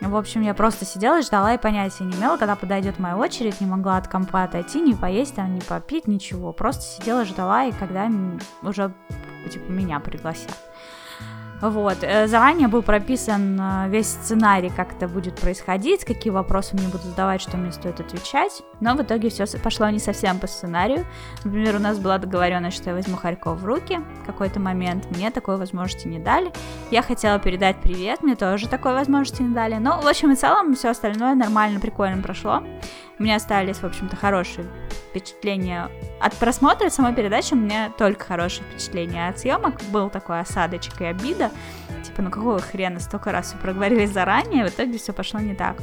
[0.00, 3.66] В общем, я просто сидела ждала и понятия не имела, когда подойдет моя очередь, не
[3.66, 6.54] могла от компа отойти, не поесть, там, не попить, ничего.
[6.54, 8.08] Просто сидела, ждала, и когда
[8.62, 8.94] уже,
[9.52, 10.56] типа, меня пригласят.
[11.60, 11.98] Вот.
[12.02, 17.02] Э, заранее был прописан э, весь сценарий, как это будет происходить, какие вопросы мне будут
[17.02, 18.62] задавать, что мне стоит отвечать.
[18.80, 21.04] Но в итоге все пошло не совсем по сценарию.
[21.44, 25.10] Например, у нас была договоренность, что я возьму Харьков в руки в какой-то момент.
[25.10, 26.52] Мне такой возможности не дали.
[26.90, 29.74] Я хотела передать привет, мне тоже такой возможности не дали.
[29.74, 32.62] Но, в общем и целом, все остальное нормально, прикольно прошло.
[33.18, 34.66] У меня остались, в общем-то, хорошие
[35.10, 37.54] впечатления от просмотра самой передачи.
[37.54, 39.80] У меня только хорошие впечатления от съемок.
[39.90, 41.50] Был такой осадочек и обида.
[42.04, 45.76] Типа, ну какого хрена, столько раз все проговорили заранее, в итоге все пошло не так.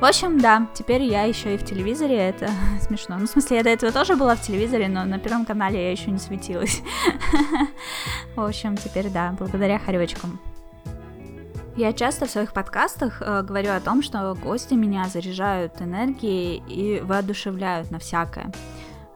[0.00, 3.18] В общем, да, теперь я еще и в телевизоре, это смешно.
[3.18, 5.92] Ну, в смысле, я до этого тоже была в телевизоре, но на Первом канале я
[5.92, 6.80] еще не светилась.
[8.34, 10.40] В общем, теперь да, благодаря хоречкам.
[11.80, 17.00] Я часто в своих подкастах э, говорю о том, что гости меня заряжают энергией и
[17.00, 18.52] воодушевляют на всякое.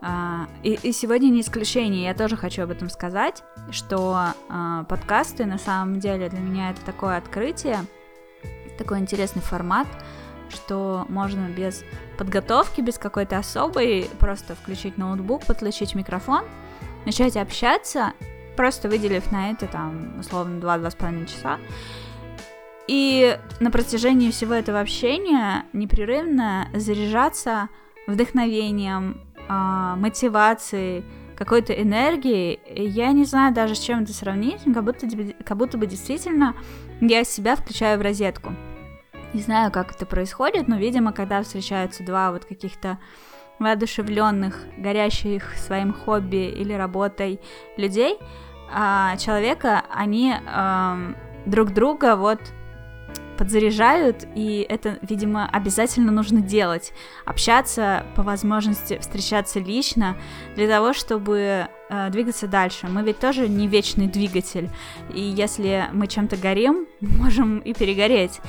[0.00, 4.16] Uh, и, и сегодня не исключение, я тоже хочу об этом сказать, что
[4.48, 7.80] uh, подкасты на самом деле для меня это такое открытие,
[8.78, 9.86] такой интересный формат,
[10.48, 11.84] что можно без
[12.16, 16.44] подготовки, без какой-то особой, просто включить ноутбук, подключить микрофон,
[17.04, 18.14] начать общаться,
[18.56, 21.58] просто выделив на это там условно 2-2,5 часа,
[22.86, 27.68] и на протяжении всего этого общения непрерывно заряжаться
[28.06, 31.04] вдохновением, э, мотивацией,
[31.36, 32.60] какой-то энергией.
[32.68, 35.06] Я не знаю даже, с чем это сравнить, как будто,
[35.44, 36.54] как будто бы действительно
[37.00, 38.54] я себя включаю в розетку.
[39.32, 42.98] Не знаю, как это происходит, но, видимо, когда встречаются два вот каких-то
[43.58, 47.40] воодушевленных, горящих своим хобби или работой
[47.76, 48.18] людей,
[48.72, 51.14] а, человека, они э,
[51.46, 52.40] друг друга вот
[53.36, 56.92] подзаряжают, и это, видимо, обязательно нужно делать.
[57.24, 60.16] Общаться по возможности, встречаться лично
[60.56, 62.86] для того, чтобы э, двигаться дальше.
[62.88, 64.70] Мы ведь тоже не вечный двигатель,
[65.12, 68.40] и если мы чем-то горим, можем и перегореть.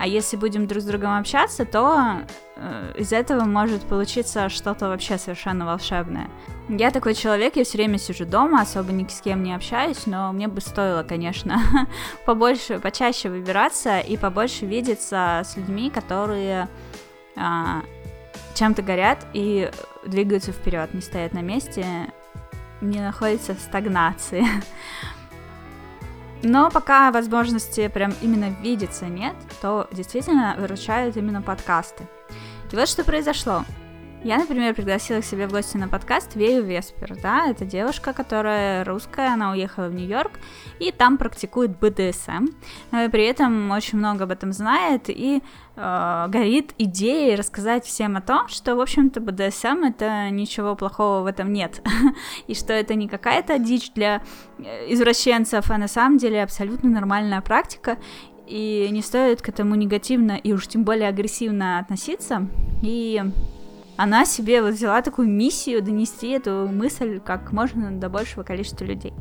[0.00, 2.22] А если будем друг с другом общаться, то
[2.56, 6.30] э, из этого может получиться что-то вообще совершенно волшебное.
[6.70, 10.32] Я такой человек, я все время сижу дома, особо ни с кем не общаюсь, но
[10.32, 11.60] мне бы стоило, конечно,
[12.24, 16.70] побольше, почаще выбираться и побольше видеться с людьми, которые
[17.36, 17.42] э,
[18.54, 19.70] чем-то горят и
[20.06, 21.84] двигаются вперед, не стоят на месте,
[22.80, 24.46] не находятся в стагнации.
[26.42, 32.06] Но пока возможности прям именно видеться нет, то действительно выручают именно подкасты.
[32.72, 33.64] И вот что произошло.
[34.22, 38.84] Я, например, пригласила к себе в гости на подкаст Вею Веспер, да, это девушка, которая
[38.84, 40.32] русская, она уехала в Нью-Йорк,
[40.78, 42.48] и там практикует БДСМ,
[42.90, 45.42] но при этом очень много об этом знает, и
[45.80, 51.26] э, горит идеей рассказать всем о том, что, в общем-то, БДСМ это ничего плохого в
[51.26, 51.82] этом нет,
[52.46, 54.22] и что это не какая-то дичь для
[54.58, 57.96] э, извращенцев, а на самом деле абсолютно нормальная практика,
[58.46, 62.46] и не стоит к этому негативно и уж тем более агрессивно относиться,
[62.82, 63.22] и
[63.96, 69.12] она себе вот взяла такую миссию донести эту мысль как можно до большего количества людей.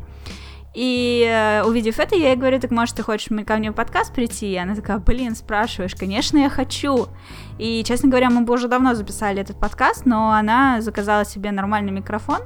[0.75, 4.13] И э, увидев это, я ей говорю, так может ты хочешь ко мне в подкаст
[4.13, 4.51] прийти?
[4.51, 7.07] И она такая, блин, спрашиваешь, конечно, я хочу.
[7.57, 11.91] И, честно говоря, мы бы уже давно записали этот подкаст, но она заказала себе нормальный
[11.91, 12.41] микрофон,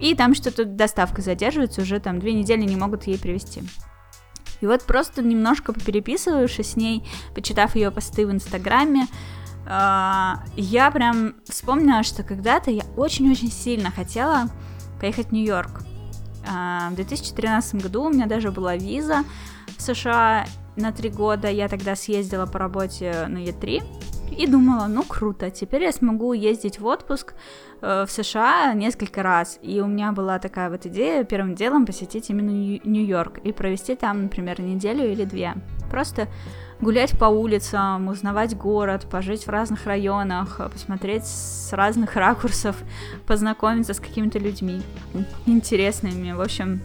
[0.00, 3.62] и там что-то доставка задерживается, уже там две недели не могут ей привезти.
[4.62, 9.06] И вот просто немножко попереписывавшись с ней, почитав ее посты в Инстаграме,
[9.66, 14.48] а, я прям вспомнила, что когда-то я очень-очень сильно хотела
[15.00, 15.91] поехать в Нью-Йорк.
[16.46, 19.24] А, в 2013 году у меня даже была виза
[19.78, 21.48] в США на три года.
[21.48, 23.82] Я тогда съездила по работе на Е3
[24.36, 27.34] и думала, ну круто, теперь я смогу ездить в отпуск
[27.80, 29.58] э, в США несколько раз.
[29.62, 34.24] И у меня была такая вот идея первым делом посетить именно Нью-Йорк и провести там,
[34.24, 35.54] например, неделю или две.
[35.90, 36.28] Просто
[36.82, 42.76] гулять по улицам, узнавать город, пожить в разных районах, посмотреть с разных ракурсов,
[43.26, 44.82] познакомиться с какими-то людьми
[45.46, 46.32] интересными.
[46.32, 46.82] В общем,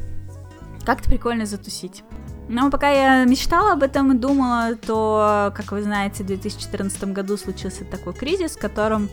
[0.86, 2.03] как-то прикольно затусить.
[2.47, 7.36] Но пока я мечтала об этом и думала, то, как вы знаете, в 2014 году
[7.36, 9.10] случился такой кризис, в котором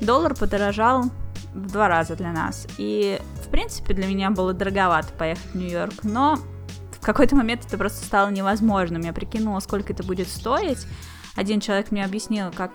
[0.00, 1.04] доллар подорожал
[1.52, 2.66] в два раза для нас.
[2.78, 6.38] И, в принципе, для меня было дороговато поехать в Нью-Йорк, но
[7.12, 9.00] какой-то момент это просто стало невозможным.
[9.00, 10.86] Я прикинула, сколько это будет стоить.
[11.36, 12.70] Один человек мне объяснил, как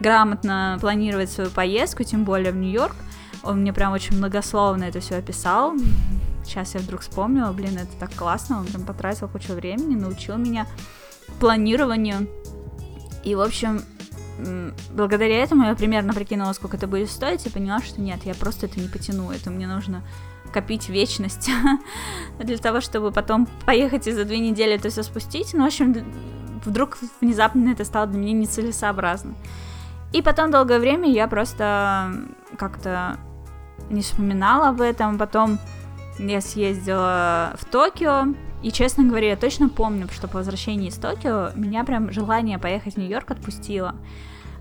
[0.00, 2.96] грамотно планировать свою поездку, тем более в Нью-Йорк.
[3.42, 5.74] Он мне прям очень многословно это все описал.
[6.46, 10.66] Сейчас я вдруг вспомнила, блин, это так классно, он прям потратил кучу времени, научил меня
[11.38, 12.26] планированию.
[13.22, 13.82] И, в общем,
[14.92, 18.64] благодаря этому я примерно прикинула, сколько это будет стоить, и поняла, что нет, я просто
[18.64, 20.02] это не потяну, это мне нужно
[20.54, 21.50] копить вечность
[22.38, 25.52] для того, чтобы потом поехать и за две недели это все спустить.
[25.52, 26.06] Ну, в общем,
[26.64, 29.34] вдруг внезапно это стало для меня нецелесообразно.
[30.12, 32.12] И потом долгое время я просто
[32.56, 33.18] как-то
[33.90, 35.18] не вспоминала об этом.
[35.18, 35.58] Потом
[36.18, 41.50] я съездила в Токио, и, честно говоря, я точно помню, что по возвращении из Токио
[41.56, 43.96] меня прям желание поехать в Нью-Йорк отпустило.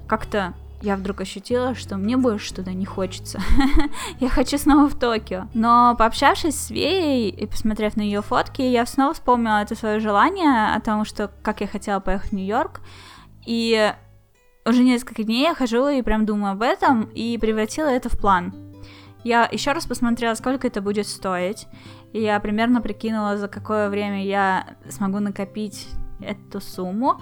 [0.07, 3.39] Как-то я вдруг ощутила, что мне больше туда не хочется.
[4.19, 5.47] я хочу снова в Токио.
[5.53, 10.75] Но пообщавшись с Веей и посмотрев на ее фотки, я снова вспомнила это свое желание
[10.75, 12.81] о том, что как я хотела поехать в Нью-Йорк.
[13.45, 13.93] И
[14.65, 18.53] уже несколько дней я хожу и прям думаю об этом и превратила это в план.
[19.23, 21.65] Я еще раз посмотрела, сколько это будет стоить.
[22.11, 25.87] И я примерно прикинула, за какое время я смогу накопить
[26.19, 27.21] эту сумму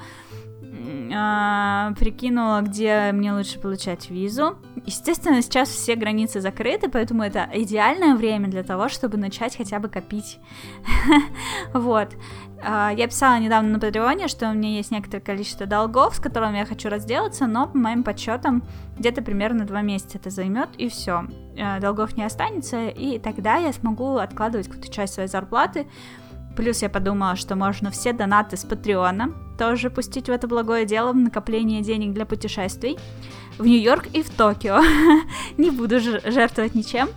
[0.71, 4.57] э, прикинула, где мне лучше получать визу.
[4.86, 9.89] Естественно, сейчас все границы закрыты, поэтому это идеальное время для того, чтобы начать хотя бы
[9.89, 10.39] копить.
[11.73, 12.10] Вот.
[12.63, 16.60] А, я писала недавно на Патреоне, что у меня есть некоторое количество долгов, с которыми
[16.60, 18.63] я хочу разделаться, но по моим подсчетам
[18.97, 21.25] где-то примерно два месяца это займет, и все.
[21.57, 25.88] Э, долгов не останется, и тогда я смогу откладывать какую-то часть своей зарплаты
[26.55, 31.13] Плюс я подумала, что можно все донаты с Патреона тоже пустить в это благое дело
[31.13, 32.97] в накопление денег для путешествий
[33.57, 34.79] в Нью-Йорк и в Токио.
[35.57, 37.09] Не буду жертвовать ничем.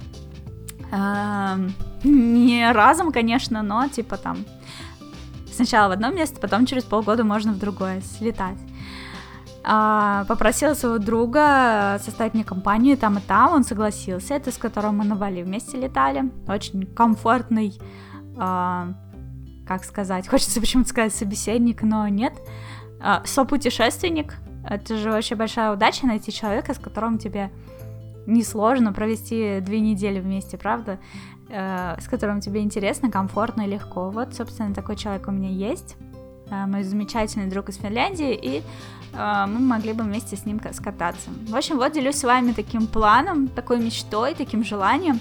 [2.05, 4.45] Не разом, конечно, но типа там
[5.51, 8.59] сначала в одно место, потом через полгода можно в другое слетать.
[9.67, 14.99] А, попросила своего друга составить мне компанию там и там, он согласился, это с которым
[14.99, 17.73] мы на Бали вместе летали, очень комфортный
[18.37, 18.89] а,
[19.67, 22.35] как сказать, хочется почему-то сказать собеседник, но нет.
[23.01, 24.35] А, сопутешественник,
[24.69, 27.51] это же очень большая удача найти человека, с которым тебе
[28.27, 30.99] несложно провести две недели вместе, правда?
[31.51, 34.11] Э, с которым тебе интересно, комфортно и легко.
[34.11, 35.97] Вот, собственно, такой человек у меня есть.
[36.51, 38.63] Э, мой замечательный друг из Финляндии, и
[39.13, 41.31] э, мы могли бы вместе с ним скататься.
[41.49, 45.21] В общем, вот делюсь с вами таким планом, такой мечтой, таким желанием.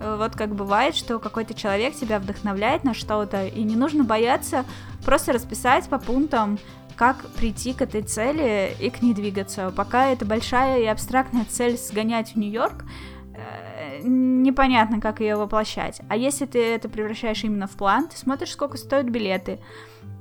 [0.00, 4.64] Э, вот как бывает, что какой-то человек тебя вдохновляет на что-то, и не нужно бояться
[5.04, 6.58] просто расписать по пунктам,
[6.96, 9.70] как прийти к этой цели и к ней двигаться.
[9.70, 12.84] Пока это большая и абстрактная цель сгонять в Нью-Йорк,
[13.34, 16.00] э, непонятно, как ее воплощать.
[16.08, 19.60] А если ты это превращаешь именно в план, ты смотришь, сколько стоят билеты,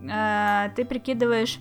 [0.04, 1.60] э, ты прикидываешь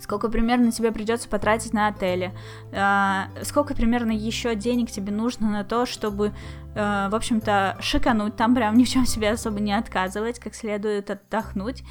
[0.00, 2.32] сколько примерно тебе придется потратить на отели,
[2.72, 6.32] э, сколько примерно еще денег тебе нужно на то, чтобы,
[6.74, 11.10] э, в общем-то, шикануть там, прям ни в чем себе особо не отказывать, как следует
[11.10, 11.82] отдохнуть,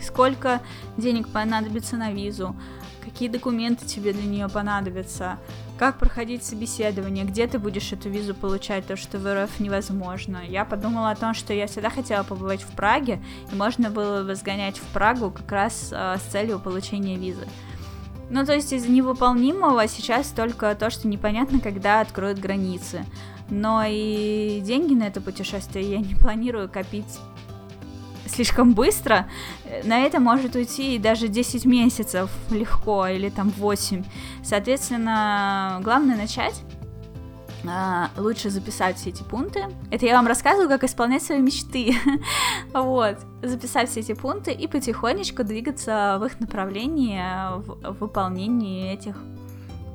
[0.00, 0.60] сколько
[0.96, 2.56] денег понадобится на визу,
[3.04, 5.38] какие документы тебе для нее понадобятся,
[5.78, 10.40] как проходить собеседование, где ты будешь эту визу получать, то, что в РФ невозможно.
[10.46, 13.20] Я подумала о том, что я всегда хотела побывать в Праге,
[13.52, 17.46] и можно было бы сгонять в Прагу как раз э, с целью получения визы.
[18.28, 23.04] Ну, то есть из невыполнимого сейчас только то, что непонятно, когда откроют границы.
[23.48, 27.20] Но и деньги на это путешествие я не планирую копить
[28.28, 29.28] слишком быстро,
[29.84, 34.04] на это может уйти даже 10 месяцев легко, или там 8.
[34.42, 36.62] Соответственно, главное начать
[37.68, 39.64] а, лучше записать все эти пункты.
[39.90, 41.94] Это я вам рассказываю, как исполнять свои мечты.
[42.72, 43.18] вот.
[43.42, 47.20] Записать все эти пункты и потихонечку двигаться в их направлении,
[47.58, 49.16] в выполнении этих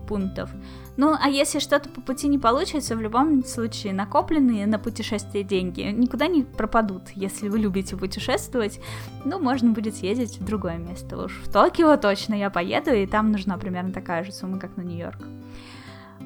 [0.08, 0.50] пунктов.
[0.97, 5.82] Ну, а если что-то по пути не получится, в любом случае накопленные на путешествие деньги
[5.82, 7.04] никуда не пропадут.
[7.15, 8.80] Если вы любите путешествовать,
[9.23, 11.17] ну, можно будет съездить в другое место.
[11.17, 14.82] Уж в Токио точно я поеду, и там нужна примерно такая же сумма, как на
[14.82, 15.25] Нью-Йорк.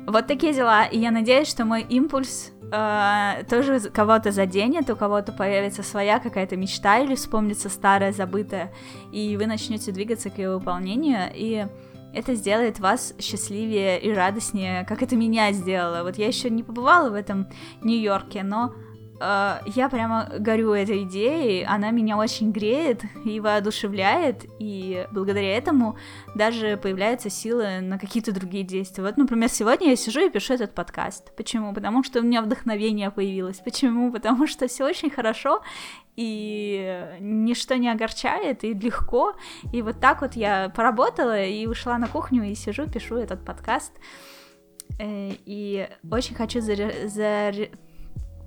[0.07, 5.31] Вот такие дела, и я надеюсь, что мой импульс э, тоже кого-то заденет, у кого-то
[5.31, 8.71] появится своя какая-то мечта или вспомнится старая, забытая,
[9.11, 11.65] и вы начнете двигаться к ее выполнению, и
[12.15, 16.03] это сделает вас счастливее и радостнее, как это меня сделало.
[16.03, 17.47] Вот я еще не побывала в этом
[17.81, 18.73] Нью-Йорке, но
[19.19, 25.97] я прямо горю этой идеей, она меня очень греет и воодушевляет, и благодаря этому
[26.35, 29.03] даже появляются силы на какие-то другие действия.
[29.03, 31.33] Вот, например, сегодня я сижу и пишу этот подкаст.
[31.35, 31.73] Почему?
[31.73, 33.59] Потому что у меня вдохновение появилось.
[33.59, 34.11] Почему?
[34.11, 35.61] Потому что все очень хорошо,
[36.15, 39.35] и ничто не огорчает, и легко.
[39.71, 43.93] И вот так вот я поработала и ушла на кухню и сижу, пишу этот подкаст.
[44.99, 47.07] Э, и очень хочу заря...
[47.07, 47.55] Зар...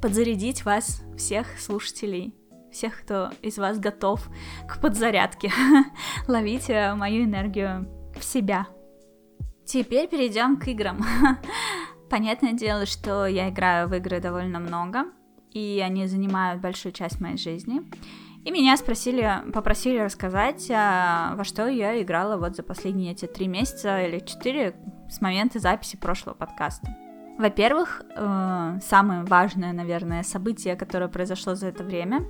[0.01, 2.35] подзарядить вас, всех слушателей,
[2.73, 4.29] всех, кто из вас готов
[4.69, 5.53] к подзарядке.
[6.29, 8.67] Ловите мою энергию в себя.
[9.65, 11.05] Теперь перейдем к играм.
[12.11, 15.05] Понятное дело, что я играю в игры довольно много
[15.53, 17.83] и они занимают большую часть моей жизни.
[18.45, 23.49] И меня спросили, попросили рассказать, а, во что я играла вот за последние эти три
[23.49, 24.77] месяца или четыре
[25.11, 26.97] с момента записи прошлого подкаста.
[27.39, 32.27] Во-первых, э, самое важное, наверное, событие, которое произошло за это время,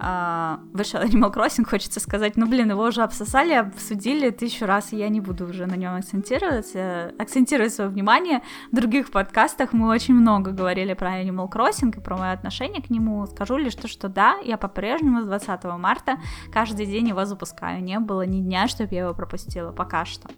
[0.00, 4.96] а, вышел Animal Crossing, хочется сказать, ну, блин, его уже обсосали, обсудили тысячу раз, и
[4.96, 6.74] я не буду уже на нем акцентировать,
[7.18, 8.42] акцентировать свое внимание.
[8.70, 12.90] В других подкастах мы очень много говорили про Animal Crossing и про мое отношение к
[12.90, 13.26] нему.
[13.26, 16.16] Скажу лишь то, что да, я по-прежнему с 20 марта
[16.52, 17.82] каждый день его запускаю.
[17.82, 20.28] Не было ни дня, чтобы я его пропустила, пока что.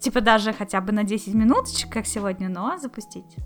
[0.00, 3.36] Типа даже хотя бы на 10 минуточек, как сегодня, но запустить.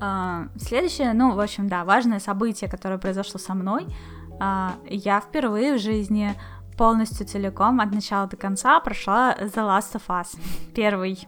[0.00, 3.86] Uh, следующее, ну, в общем, да, важное событие, которое произошло со мной—
[4.40, 6.34] а, я впервые в жизни
[6.76, 10.38] полностью целиком от начала до конца прошла The Last of Us,
[10.74, 11.26] первый.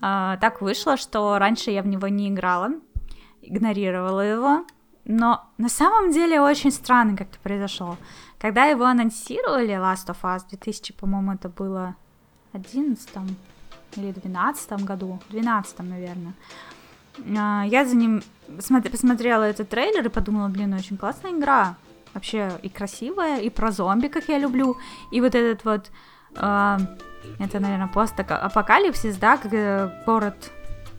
[0.00, 2.70] А, так вышло, что раньше я в него не играла,
[3.42, 4.64] игнорировала его,
[5.04, 7.96] но на самом деле очень странно как-то произошло.
[8.38, 11.96] Когда его анонсировали Last of Us 2000, по-моему, это было
[12.52, 13.08] 11
[13.96, 16.34] или 12 году, 12 наверное,
[17.36, 18.22] а, я за ним
[18.56, 21.76] посмотрела этот трейлер и подумала, блин, очень классная игра,
[22.14, 24.76] вообще и красивая, и про зомби, как я люблю,
[25.12, 25.90] и вот этот вот,
[26.36, 26.78] э,
[27.38, 30.50] это, наверное, постапокалипсис, да, когда город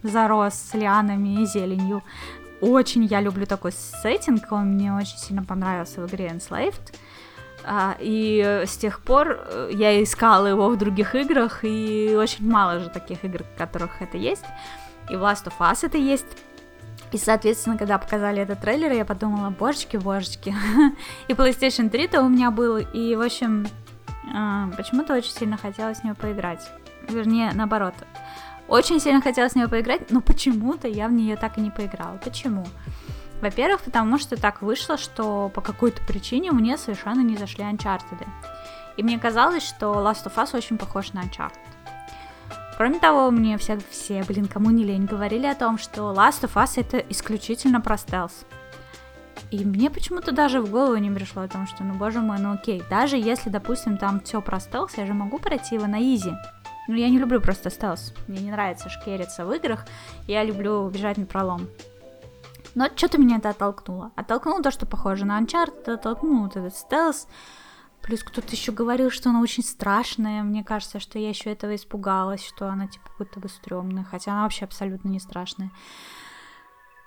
[0.04, 2.04] зарос с лианами и зеленью.
[2.62, 6.94] Очень я люблю такой сеттинг, он мне очень сильно понравился в игре Enslaved.
[7.64, 12.80] А, и с тех пор э, я искала его в других играх, и очень мало
[12.80, 14.46] же таких игр, в которых это есть.
[15.10, 16.26] И в Last of Us это есть.
[17.12, 20.56] И, соответственно, когда показали этот трейлер, я подумала, божечки-божечки.
[21.28, 23.68] и PlayStation 3-то у меня был, и, в общем,
[24.34, 26.68] э, почему-то очень сильно хотелось с него поиграть.
[27.10, 27.94] Вернее, наоборот.
[28.68, 32.18] Очень сильно хотелось с него поиграть, но почему-то я в нее так и не поиграла.
[32.24, 32.66] Почему?
[33.42, 38.28] Во-первых, потому что так вышло, что по какой-то причине мне совершенно не зашли Uncharted.
[38.98, 41.58] И мне казалось, что Last of Us очень похож на Uncharted.
[42.78, 46.54] Кроме того, мне все, все, блин, кому не лень, говорили о том, что Last of
[46.54, 48.46] Us это исключительно про стелс.
[49.50, 52.54] И мне почему-то даже в голову не пришло о том, что, ну боже мой, ну
[52.54, 56.32] окей, даже если, допустим, там все про стелс, я же могу пройти его на изи.
[56.88, 58.14] Но я не люблю просто стелс.
[58.28, 59.86] Мне не нравится шкериться в играх,
[60.28, 61.68] я люблю бежать на пролом.
[62.76, 64.12] Но что-то меня это оттолкнуло.
[64.16, 67.28] Оттолкнуло то, что похоже на Uncharted, оттолкнуло вот этот стелс.
[68.02, 70.42] Плюс кто-то еще говорил, что она очень страшная.
[70.44, 74.44] Мне кажется, что я еще этого испугалась, что она типа будто бы стрёмная, хотя она
[74.44, 75.72] вообще абсолютно не страшная.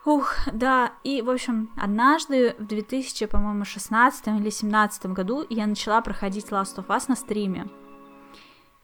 [0.04, 6.02] Ух, да, и, в общем, однажды в 2000, по-моему, 16 или 17 году я начала
[6.02, 7.68] проходить Last of Us на стриме.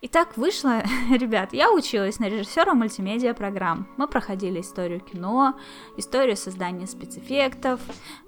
[0.01, 3.87] И так вышло, ребят, я училась на режиссера мультимедиа программ.
[3.99, 5.59] Мы проходили историю кино,
[5.99, 7.81] историю создания спецэффектов,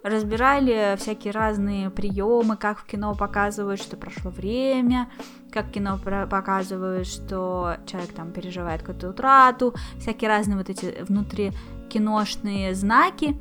[0.03, 5.09] разбирали всякие разные приемы, как в кино показывают, что прошло время,
[5.51, 11.53] как кино показывают, что человек там переживает какую-то утрату, всякие разные вот эти внутри
[11.89, 13.41] киношные знаки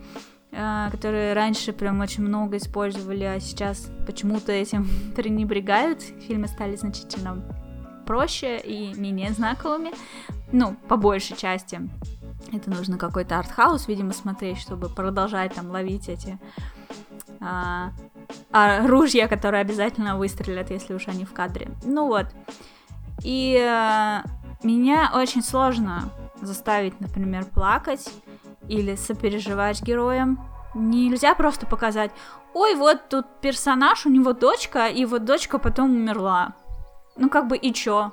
[0.52, 6.02] э, которые раньше прям очень много использовали, а сейчас почему-то этим пренебрегают.
[6.02, 7.42] Фильмы стали значительно
[8.02, 9.92] проще и менее знаковыми,
[10.52, 11.82] ну, по большей части.
[12.52, 16.38] Это нужно какой-то артхаус, видимо, смотреть, чтобы продолжать там ловить эти
[17.40, 17.92] а,
[18.86, 21.70] ружья, которые обязательно выстрелят, если уж они в кадре.
[21.84, 22.28] Ну вот.
[23.24, 24.24] И а,
[24.64, 26.10] меня очень сложно
[26.42, 28.10] заставить, например, плакать
[28.68, 30.40] или сопереживать героям.
[30.74, 32.12] Нельзя просто показать,
[32.54, 36.54] ой, вот тут персонаж, у него дочка, и вот дочка потом умерла.
[37.22, 38.12] Ну, как бы и чё?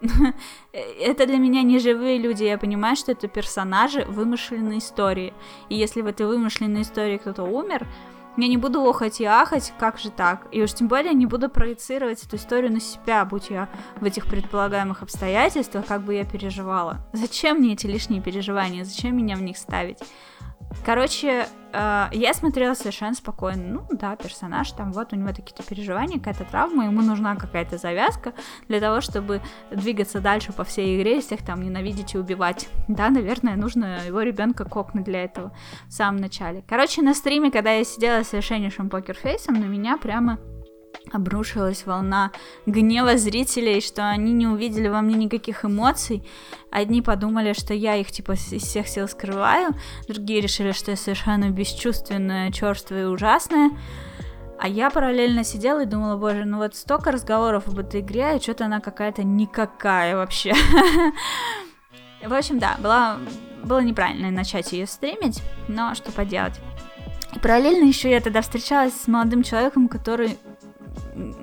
[0.72, 5.34] это для меня не живые люди, я понимаю, что это персонажи вымышленной истории.
[5.68, 7.88] И если в этой вымышленной истории кто-то умер,
[8.36, 10.46] я не буду охать и ахать, как же так?
[10.52, 13.68] И уж тем более не буду проецировать эту историю на себя, будь я
[14.00, 16.98] в этих предполагаемых обстоятельствах, как бы я переживала.
[17.14, 18.84] Зачем мне эти лишние переживания?
[18.84, 19.98] Зачем меня в них ставить?
[20.84, 23.62] Короче, э, я смотрела совершенно спокойно.
[23.66, 28.34] Ну да, персонаж, там вот у него какие-то переживания, какая-то травма, ему нужна какая-то завязка
[28.68, 29.40] для того, чтобы
[29.70, 32.68] двигаться дальше по всей игре всех там ненавидеть и убивать.
[32.88, 35.52] Да, наверное, нужно его ребенка кокнуть для этого
[35.88, 36.62] в самом начале.
[36.68, 40.38] Короче, на стриме, когда я сидела с совершеннейшим покерфейсом, на меня прямо
[41.12, 42.32] обрушилась волна
[42.66, 46.26] гнева зрителей, что они не увидели во мне никаких эмоций.
[46.70, 49.74] Одни подумали, что я их типа из всех сил скрываю,
[50.08, 53.70] другие решили, что я совершенно бесчувственная, черствая и ужасная.
[54.58, 58.40] А я параллельно сидела и думала, боже, ну вот столько разговоров об этой игре, и
[58.40, 60.54] что-то она какая-то никакая вообще.
[62.24, 63.18] В общем, да, было,
[63.62, 66.58] было неправильно начать ее стримить, но что поделать.
[67.34, 70.38] И параллельно еще я тогда встречалась с молодым человеком, который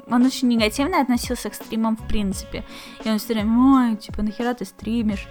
[0.07, 2.63] он очень негативно относился к стримам в принципе.
[3.03, 5.27] И он все время, ой, типа, нахера ты стримишь?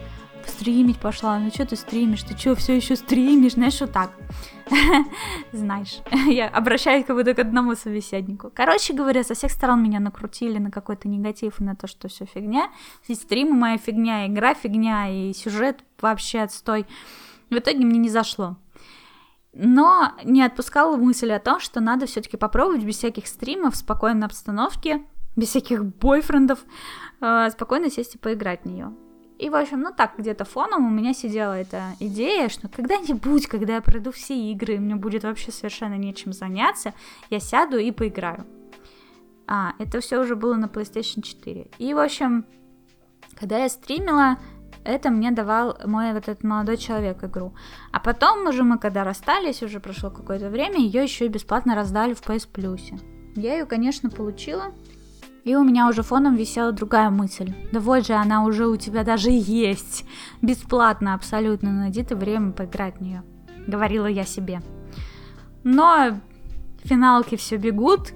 [0.46, 2.24] Стримить пошла, ну что ты стримишь?
[2.24, 3.52] Ты что, все еще стримишь?
[3.52, 4.10] Знаешь, вот так.
[5.52, 8.50] Знаешь, я обращаюсь как будто к одному собеседнику.
[8.52, 12.24] Короче говоря, со всех сторон меня накрутили на какой-то негатив и на то, что все
[12.24, 12.70] фигня.
[13.06, 16.86] И стримы моя фигня, игра фигня, и сюжет вообще отстой.
[17.50, 18.56] В итоге мне не зашло
[19.52, 24.26] но не отпускала мысль о том, что надо все-таки попробовать без всяких стримов, в спокойной
[24.26, 25.02] обстановке,
[25.36, 26.60] без всяких бойфрендов,
[27.20, 28.92] э, спокойно сесть и поиграть в нее.
[29.38, 33.74] И, в общем, ну так, где-то фоном у меня сидела эта идея, что когда-нибудь, когда
[33.74, 36.94] я пройду все игры, мне будет вообще совершенно нечем заняться,
[37.28, 38.46] я сяду и поиграю.
[39.48, 41.66] А, это все уже было на PlayStation 4.
[41.78, 42.44] И, в общем,
[43.34, 44.38] когда я стримила,
[44.84, 47.54] это мне давал мой вот этот молодой человек игру.
[47.92, 52.14] А потом уже мы когда расстались, уже прошло какое-то время, ее еще и бесплатно раздали
[52.14, 53.00] в PS Plus.
[53.36, 54.72] Я ее, конечно, получила.
[55.44, 57.52] И у меня уже фоном висела другая мысль.
[57.72, 60.04] Да вот же она уже у тебя даже есть.
[60.42, 61.72] Бесплатно абсолютно.
[61.72, 63.24] Найди ты время поиграть в нее.
[63.66, 64.62] Говорила я себе.
[65.64, 66.20] Но
[66.84, 68.12] финалки все бегут,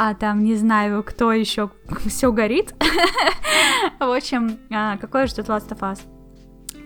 [0.00, 1.70] а там не знаю, кто еще
[2.06, 2.72] все горит.
[3.98, 6.00] В общем, а, какое ждет Last of Us?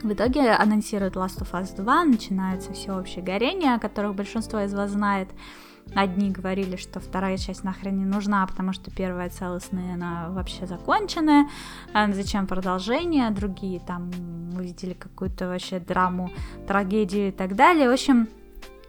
[0.02, 4.92] В итоге анонсируют Last of Us 2, начинается всеобщее горение, о которых большинство из вас
[4.92, 5.28] знает.
[5.94, 11.50] Одни говорили, что вторая часть нахрен не нужна, потому что первая целостная, она вообще законченная.
[11.92, 13.30] А зачем продолжение?
[13.30, 14.10] Другие там
[14.56, 16.30] увидели какую-то вообще драму,
[16.66, 17.90] трагедию и так далее.
[17.90, 18.28] В общем,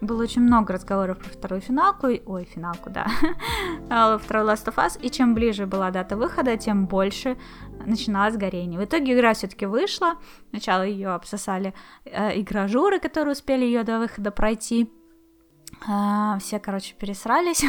[0.03, 3.07] было очень много разговоров про вторую финалку, ой, финалку, да,
[3.89, 7.37] а, второй Last of Us, и чем ближе была дата выхода, тем больше
[7.85, 8.79] начиналось горение.
[8.79, 10.15] В итоге игра все-таки вышла,
[10.49, 11.73] сначала ее обсосали
[12.05, 14.89] э, игражуры, которые успели ее до выхода пройти,
[15.89, 17.65] Uh, все, короче, пересрались.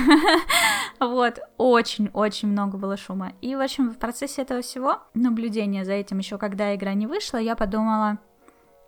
[1.00, 3.32] вот, очень-очень много было шума.
[3.40, 7.38] И, в общем, в процессе этого всего, наблюдения за этим еще, когда игра не вышла,
[7.38, 8.18] я подумала,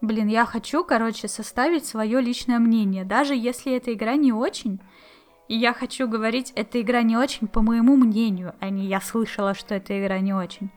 [0.07, 4.79] Блин, я хочу, короче, составить свое личное мнение, даже если эта игра не очень.
[5.49, 9.53] И я хочу говорить, эта игра не очень, по моему мнению, а не я слышала,
[9.55, 10.71] что эта игра не очень.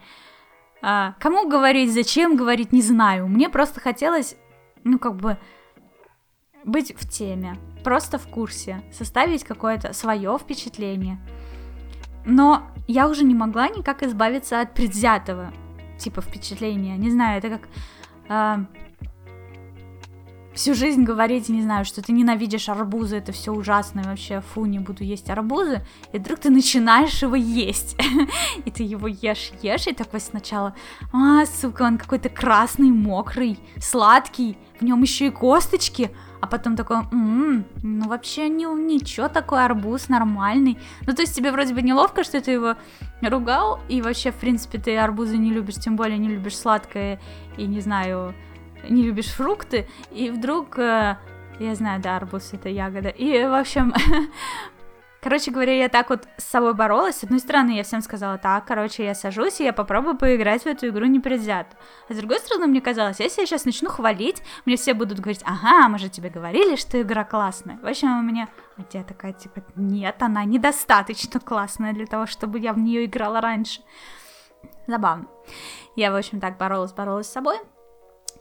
[0.81, 3.27] А, кому говорить, зачем говорить, не знаю.
[3.27, 4.35] Мне просто хотелось,
[4.83, 5.37] ну, как бы,
[6.63, 11.19] быть в теме, просто в курсе, составить какое-то свое впечатление.
[12.25, 15.53] Но я уже не могла никак избавиться от предвзятого
[15.99, 16.97] типа впечатления.
[16.97, 17.67] Не знаю, это как
[18.27, 18.65] э,
[20.59, 24.65] всю жизнь говорить, не знаю, что ты ненавидишь арбузы, это все ужасно, и вообще, фу,
[24.65, 27.95] не буду есть арбузы, и вдруг ты начинаешь его есть,
[28.65, 30.75] и ты его ешь, ешь, и такой сначала,
[31.13, 36.97] а, сука, он какой-то красный, мокрый, сладкий, в нем еще и косточки, а потом такой,
[36.97, 40.77] м-м, ну вообще не, ничего такой арбуз нормальный.
[41.05, 42.75] Ну то есть тебе вроде бы неловко, что ты его
[43.21, 47.19] ругал, и вообще, в принципе, ты арбузы не любишь, тем более не любишь сладкое,
[47.57, 48.33] и не знаю,
[48.87, 51.17] не любишь фрукты, и вдруг, э,
[51.59, 53.93] я знаю, да, арбуз это ягода, и, в общем,
[55.21, 57.17] Короче говоря, я так вот с собой боролась.
[57.17, 60.67] С одной стороны, я всем сказала, так, короче, я сажусь, и я попробую поиграть в
[60.67, 61.75] эту игру непредвзято.
[62.07, 65.43] А с другой стороны, мне казалось, если я сейчас начну хвалить, мне все будут говорить,
[65.43, 67.77] ага, мы же тебе говорили, что игра классная.
[67.81, 68.47] В общем, у меня...
[68.77, 73.41] А я такая, типа, нет, она недостаточно классная для того, чтобы я в нее играла
[73.41, 73.81] раньше.
[74.87, 75.27] Забавно.
[75.97, 77.57] Я, в общем, так боролась, боролась с собой.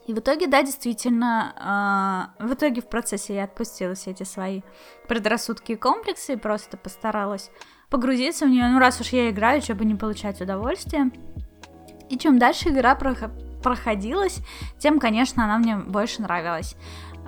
[0.09, 4.61] И в итоге, да, действительно, э, в итоге в процессе я отпустила все эти свои
[5.07, 7.51] предрассудки и комплексы и просто постаралась
[7.91, 8.69] погрузиться в нее.
[8.69, 11.11] Ну, раз уж я играю, чтобы не получать удовольствие.
[12.09, 14.39] И чем дальше игра проходилась,
[14.79, 16.75] тем, конечно, она мне больше нравилась.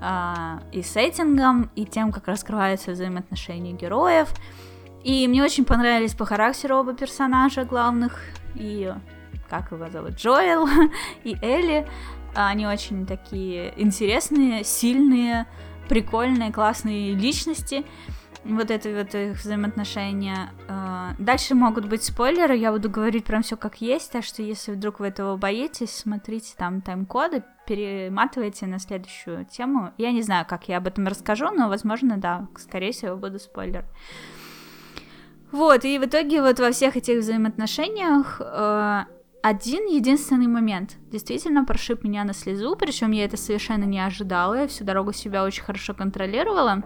[0.02, 4.34] Э, и сеттингом, и тем, как раскрываются взаимоотношения героев.
[5.04, 8.18] И мне очень понравились по характеру оба персонажа главных.
[8.56, 8.92] И
[9.52, 10.14] как его зовут?
[10.14, 10.68] Джоэл
[11.24, 11.88] и Элли.
[12.34, 15.48] Они очень такие интересные, сильные,
[15.90, 17.86] прикольные, классные личности.
[18.44, 20.50] Вот это вот их взаимоотношения.
[20.68, 24.72] А, дальше могут быть спойлеры, я буду говорить прям все как есть, так что если
[24.72, 29.92] вдруг вы этого боитесь, смотрите там тайм-коды, перематывайте на следующую тему.
[29.98, 33.86] Я не знаю, как я об этом расскажу, но, возможно, да, скорее всего, буду спойлер.
[35.52, 39.06] Вот, и в итоге вот во всех этих взаимоотношениях а,
[39.42, 40.98] один единственный момент.
[41.12, 45.44] Действительно прошиб меня на слезу, причем я это совершенно не ожидала, я всю дорогу себя
[45.44, 46.84] очень хорошо контролировала,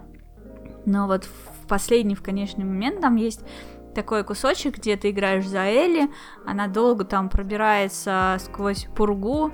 [0.85, 3.41] но вот в последний, в конечный момент там есть
[3.93, 6.09] такой кусочек, где ты играешь за Элли,
[6.45, 9.51] она долго там пробирается сквозь пургу,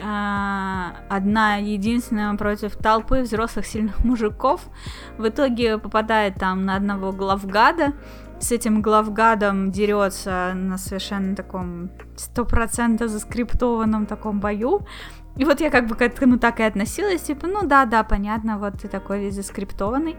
[0.00, 4.68] а, одна единственная против толпы взрослых сильных мужиков,
[5.16, 7.94] в итоге попадает там на одного главгада,
[8.40, 14.86] с этим главгадом дерется на совершенно таком стопроцентно заскриптованном таком бою.
[15.36, 18.58] И вот я как бы к этому так и относилась, типа, ну да, да, понятно,
[18.58, 20.16] вот ты такой весь заскриптованный.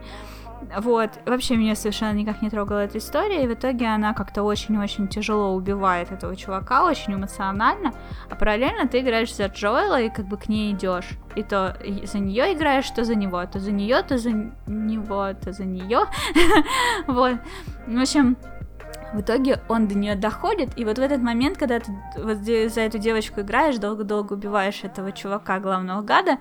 [0.78, 5.08] Вот, вообще меня совершенно никак не трогала эта история, и в итоге она как-то очень-очень
[5.08, 7.94] тяжело убивает этого чувака, очень эмоционально,
[8.30, 11.10] а параллельно ты играешь за Джоэла и как бы к ней идешь.
[11.36, 14.32] И то за нее играешь, то за него, то за нее, то за
[14.68, 16.02] него, то за нее.
[17.08, 17.38] Вот.
[17.88, 18.38] В общем,
[19.14, 22.82] в итоге он до нее доходит, и вот в этот момент, когда ты вот за
[22.82, 26.38] эту девочку играешь, долго-долго убиваешь этого чувака, главного гада,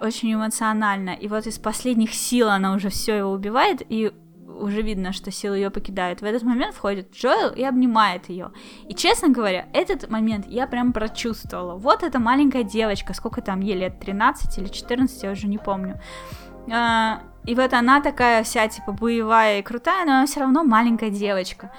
[0.00, 1.10] очень эмоционально.
[1.10, 4.12] И вот из последних сил она уже все его убивает, и
[4.58, 6.20] уже видно, что силы ее покидают.
[6.20, 8.52] В этот момент входит Джоэл и обнимает ее.
[8.88, 11.76] И, честно говоря, этот момент я прям прочувствовала.
[11.76, 16.00] Вот эта маленькая девочка, сколько там ей лет, 13 или 14, я уже не помню.
[16.72, 21.10] А, и вот она такая вся, типа, боевая и крутая, но она все равно маленькая
[21.10, 21.70] девочка.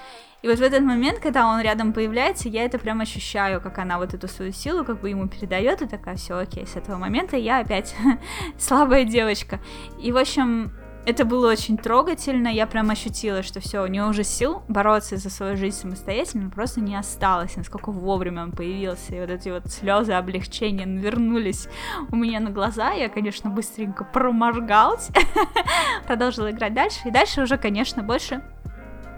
[0.43, 3.97] И вот в этот момент, когда он рядом появляется, я это прям ощущаю, как она
[3.97, 7.37] вот эту свою силу как бы ему передает, и такая, все окей, с этого момента
[7.37, 7.95] я опять
[8.59, 9.59] слабая девочка.
[9.99, 10.71] И, в общем,
[11.07, 15.29] это было очень трогательно, я прям ощутила, что все, у него уже сил бороться за
[15.29, 20.11] свою жизнь самостоятельно просто не осталось, насколько вовремя он появился, и вот эти вот слезы
[20.11, 21.69] облегчения навернулись
[22.11, 25.09] у меня на глаза, я, конечно, быстренько проморгалась,
[26.07, 28.43] продолжила играть дальше, и дальше уже, конечно, больше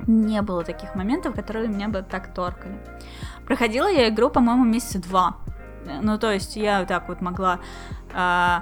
[0.08, 2.80] не было таких моментов, которые меня бы так торкали.
[3.46, 5.38] Проходила я игру, по-моему, месяца два.
[6.02, 7.60] Ну, то есть я так вот могла
[8.12, 8.60] э,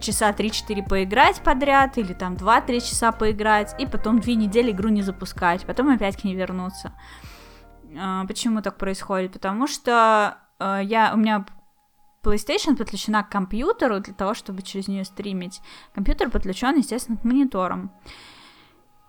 [0.00, 5.02] часа 3-4 поиграть подряд, или там 2-3 часа поиграть, и потом 2 недели игру не
[5.02, 6.92] запускать, потом опять к ней вернуться.
[7.94, 9.32] Э, почему так происходит?
[9.32, 11.44] Потому что э, я, у меня
[12.22, 15.60] PlayStation подключена к компьютеру для того, чтобы через нее стримить.
[15.94, 17.90] Компьютер подключен, естественно, к мониторам.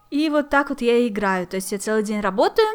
[0.10, 1.46] И вот так вот я и играю.
[1.48, 2.68] То есть я целый день работаю,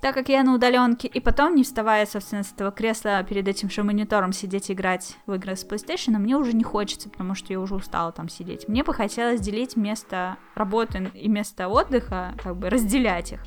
[0.00, 3.68] так как я на удаленке, и потом, не вставая, собственно, с этого кресла перед этим
[3.68, 7.60] же монитором сидеть играть в игры с PlayStation, мне уже не хочется, потому что я
[7.60, 8.66] уже устала там сидеть.
[8.66, 13.40] Мне бы хотелось делить место работы и место отдыха, как бы разделять их.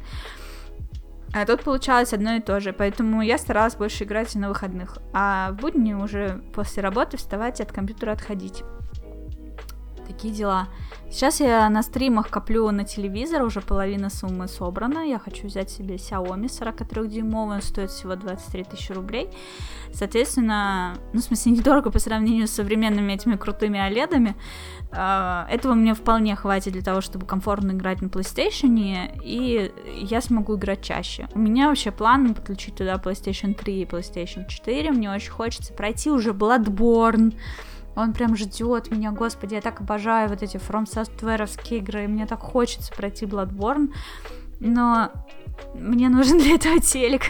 [1.35, 5.51] А тут получалось одно и то же, поэтому я старалась больше играть на выходных, а
[5.51, 8.63] в будни уже после работы вставать от компьютера отходить.
[10.07, 10.67] Такие дела.
[11.09, 15.07] Сейчас я на стримах коплю на телевизор, уже половина суммы собрана.
[15.07, 19.29] Я хочу взять себе Xiaomi 43-дюймовый, он стоит всего 23 тысячи рублей.
[19.93, 24.33] Соответственно, ну, в смысле, недорого по сравнению с современными этими крутыми OLED.
[24.91, 30.55] А, этого мне вполне хватит для того, чтобы комфортно играть на PlayStation, и я смогу
[30.55, 31.27] играть чаще.
[31.35, 34.91] У меня вообще план подключить туда PlayStation 3 и PlayStation 4.
[34.91, 37.35] Мне очень хочется пройти уже Bloodborne,
[37.95, 42.25] он прям ждет меня, господи, я так обожаю вот эти From Software игры, и мне
[42.25, 43.93] так хочется пройти Bloodborne,
[44.59, 45.11] но
[45.73, 47.23] мне нужен для этого телек.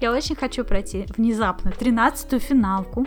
[0.00, 3.06] Я очень хочу пройти внезапно 13-ю финалку.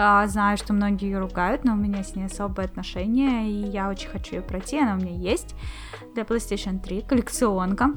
[0.00, 3.88] А, знаю, что многие ее ругают, но у меня с ней особое отношение, и я
[3.88, 5.56] очень хочу ее пройти, она у меня есть
[6.14, 7.90] для PlayStation 3, коллекционка.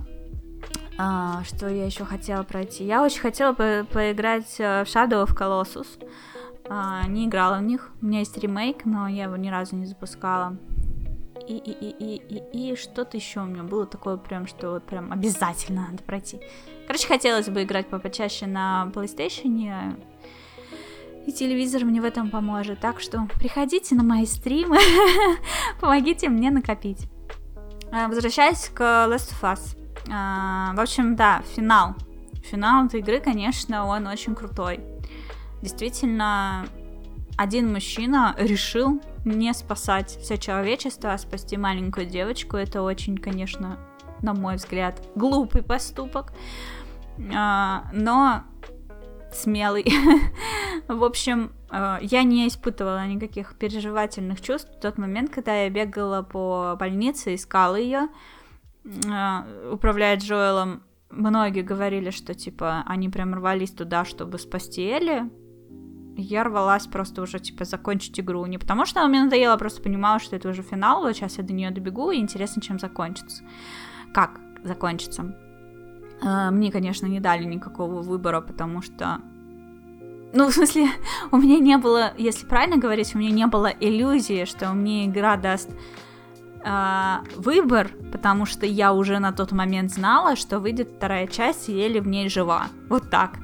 [0.98, 2.86] А, что я еще хотела пройти?
[2.86, 5.88] Я очень хотела по поиграть э, в Shadow of Colossus.
[6.74, 7.92] А, не играла в них.
[8.02, 10.56] У меня есть ремейк, но я его ни разу не запускала.
[11.46, 14.86] И, и, и, и, и, и что-то еще у меня было такое прям, что вот
[14.86, 16.40] прям обязательно надо пройти.
[16.88, 20.02] Короче, хотелось бы играть почаще на PlayStation,
[21.28, 22.80] и телевизор мне в этом поможет.
[22.80, 24.78] Так что приходите на мои стримы,
[25.82, 27.10] помогите мне накопить.
[27.92, 29.78] А, возвращаясь к Last of Us.
[30.10, 31.96] А, в общем, да, финал.
[32.46, 34.80] Финал этой игры, конечно, он очень крутой
[35.62, 36.66] действительно
[37.38, 42.58] один мужчина решил не спасать все человечество, а спасти маленькую девочку.
[42.58, 43.80] Это очень, конечно,
[44.22, 46.34] на мой взгляд, глупый поступок,
[47.34, 48.44] а, но
[49.32, 49.86] смелый.
[50.88, 56.22] В общем, а, я не испытывала никаких переживательных чувств в тот момент, когда я бегала
[56.22, 58.10] по больнице, искала ее,
[59.10, 60.84] а, управляя Джоэлом.
[61.10, 65.30] Многие говорили, что типа они прям рвались туда, чтобы спасти Элли,
[66.22, 68.46] я рвалась просто уже, типа, закончить игру.
[68.46, 71.44] Не потому что она мне надоела, просто понимала, что это уже финал, вот сейчас я
[71.44, 73.44] до нее добегу, и интересно, чем закончится.
[74.14, 75.36] Как закончится.
[76.24, 79.20] А, мне, конечно, не дали никакого выбора, потому что...
[80.34, 80.90] Ну, в смысле,
[81.32, 85.36] у меня не было, если правильно говорить, у меня не было иллюзии, что мне игра
[85.36, 85.70] даст
[86.64, 91.80] э, выбор, потому что я уже на тот момент знала, что выйдет вторая часть, и
[91.80, 92.68] Элли в ней жива.
[92.88, 93.40] Вот так.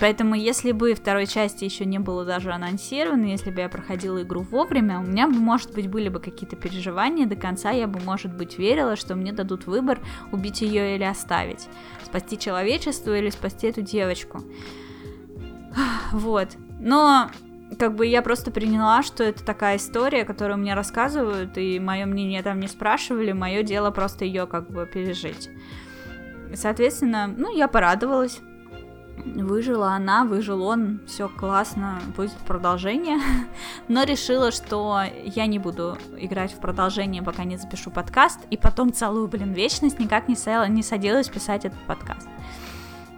[0.00, 4.42] Поэтому, если бы второй части еще не было даже анонсировано, если бы я проходила игру
[4.42, 8.34] вовремя, у меня бы, может быть, были бы какие-то переживания до конца, я бы, может
[8.34, 10.00] быть, верила, что мне дадут выбор
[10.32, 11.68] убить ее или оставить,
[12.04, 14.42] спасти человечество или спасти эту девочку.
[16.12, 16.50] Вот.
[16.80, 17.30] Но
[17.78, 22.42] как бы я просто приняла, что это такая история, которую мне рассказывают, и мое мнение
[22.42, 25.50] там не спрашивали, мое дело просто ее как бы пережить.
[26.54, 28.40] Соответственно, ну, я порадовалась.
[29.16, 33.18] Выжила она, выжил он, все классно, будет продолжение.
[33.88, 38.92] Но решила, что я не буду играть в продолжение, пока не запишу подкаст, и потом
[38.92, 42.28] целую, блин, вечность никак не, села, не садилась писать этот подкаст.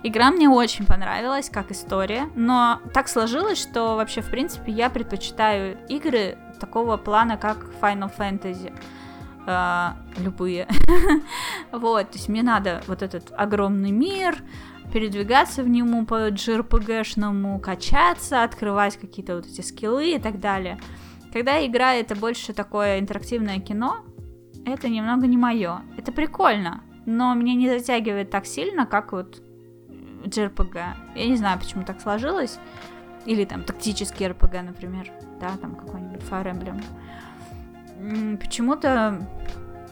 [0.03, 5.79] Игра мне очень понравилась, как история, но так сложилось, что вообще, в принципе, я предпочитаю
[5.89, 8.73] игры такого плана, как Final Fantasy.
[9.47, 10.67] Э, любые.
[11.73, 14.37] вот, то есть мне надо вот этот огромный мир,
[14.93, 20.79] передвигаться в нему по JRPG-шному, качаться, открывать какие-то вот эти скиллы и так далее.
[21.33, 24.05] Когда игра это больше такое интерактивное кино,
[24.65, 25.83] это немного не мое.
[25.97, 29.43] Это прикольно, но меня не затягивает так сильно, как вот
[30.25, 30.85] JRPG.
[31.15, 32.59] Я не знаю, почему так сложилось.
[33.27, 35.11] Или там тактический RPG, например.
[35.41, 38.39] Да, там какой-нибудь Fire Emblem.
[38.39, 39.27] Почему-то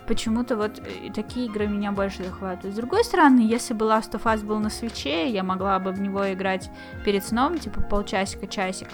[0.06, 2.74] почему-то вот э, такие игры меня больше захватывают.
[2.74, 6.00] С другой стороны, если бы Last of Us был на свече, я могла бы в
[6.00, 6.70] него играть
[7.04, 8.88] перед сном, типа полчасика-часик,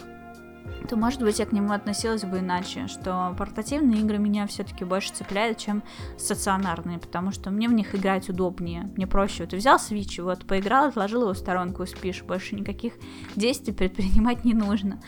[0.89, 5.13] то, может быть, я к нему относилась бы иначе, что портативные игры меня все-таки больше
[5.13, 5.83] цепляют, чем
[6.19, 9.45] стационарные, потому что мне в них играть удобнее, мне проще.
[9.45, 12.95] Вот взял Switch, вот поиграл, отложил его в сторонку спишь, больше никаких
[13.37, 15.01] действий предпринимать не нужно.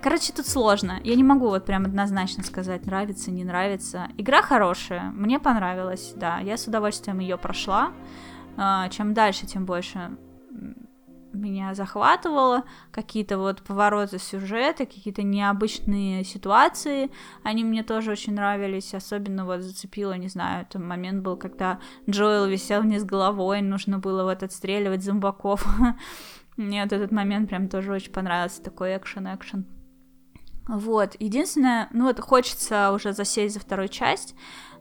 [0.00, 1.00] Короче, тут сложно.
[1.04, 4.08] Я не могу вот прям однозначно сказать, нравится, не нравится.
[4.16, 6.38] Игра хорошая, мне понравилась, да.
[6.38, 7.92] Я с удовольствием ее прошла.
[8.56, 10.16] А, чем дальше, тем больше
[11.32, 17.10] меня захватывало, какие-то вот повороты сюжета, какие-то необычные ситуации,
[17.42, 21.78] они мне тоже очень нравились, особенно вот зацепило, не знаю, это момент был, когда
[22.08, 25.66] Джоэл висел вниз головой, нужно было вот отстреливать зомбаков.
[26.56, 29.64] Мне вот этот момент прям тоже очень понравился, такой экшен-экшен.
[30.68, 34.34] Вот, единственное, ну вот хочется уже засесть за вторую часть,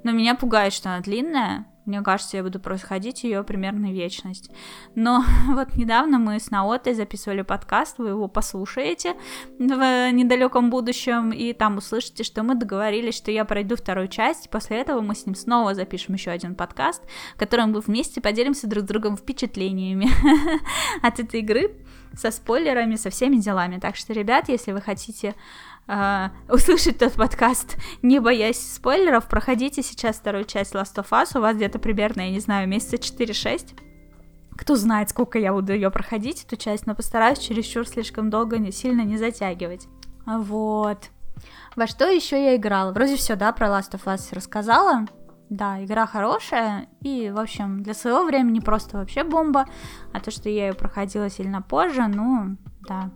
[0.04, 1.68] Но меня пугает, что она длинная.
[1.86, 4.52] Мне кажется, я буду происходить ее примерно вечность.
[4.96, 9.16] Но вот недавно мы с Наотой записывали подкаст, вы его послушаете
[9.58, 14.78] в недалеком будущем, и там услышите, что мы договорились, что я пройду вторую часть, после
[14.78, 17.04] этого мы с ним снова запишем еще один подкаст,
[17.36, 20.10] в котором мы вместе поделимся друг с другом впечатлениями
[21.02, 21.76] от этой игры
[22.16, 23.80] со спойлерами, со всеми делами.
[23.80, 25.36] Так что, ребят, если вы хотите
[25.92, 31.42] э, услышать тот подкаст, не боясь спойлеров, проходите сейчас вторую часть Last of Us, у
[31.42, 33.78] вас где-то примерно, я не знаю, месяца 4-6.
[34.58, 38.72] Кто знает, сколько я буду ее проходить, эту часть, но постараюсь чересчур слишком долго не
[38.72, 39.88] сильно не затягивать.
[40.26, 41.10] Вот.
[41.76, 42.92] Во что еще я играла?
[42.92, 45.06] Вроде все, да, про Last of Us рассказала.
[45.50, 49.66] Да, игра хорошая, и, в общем, для своего времени просто вообще бомба.
[50.14, 52.56] А то, что я ее проходила сильно позже, ну,
[52.88, 53.12] да,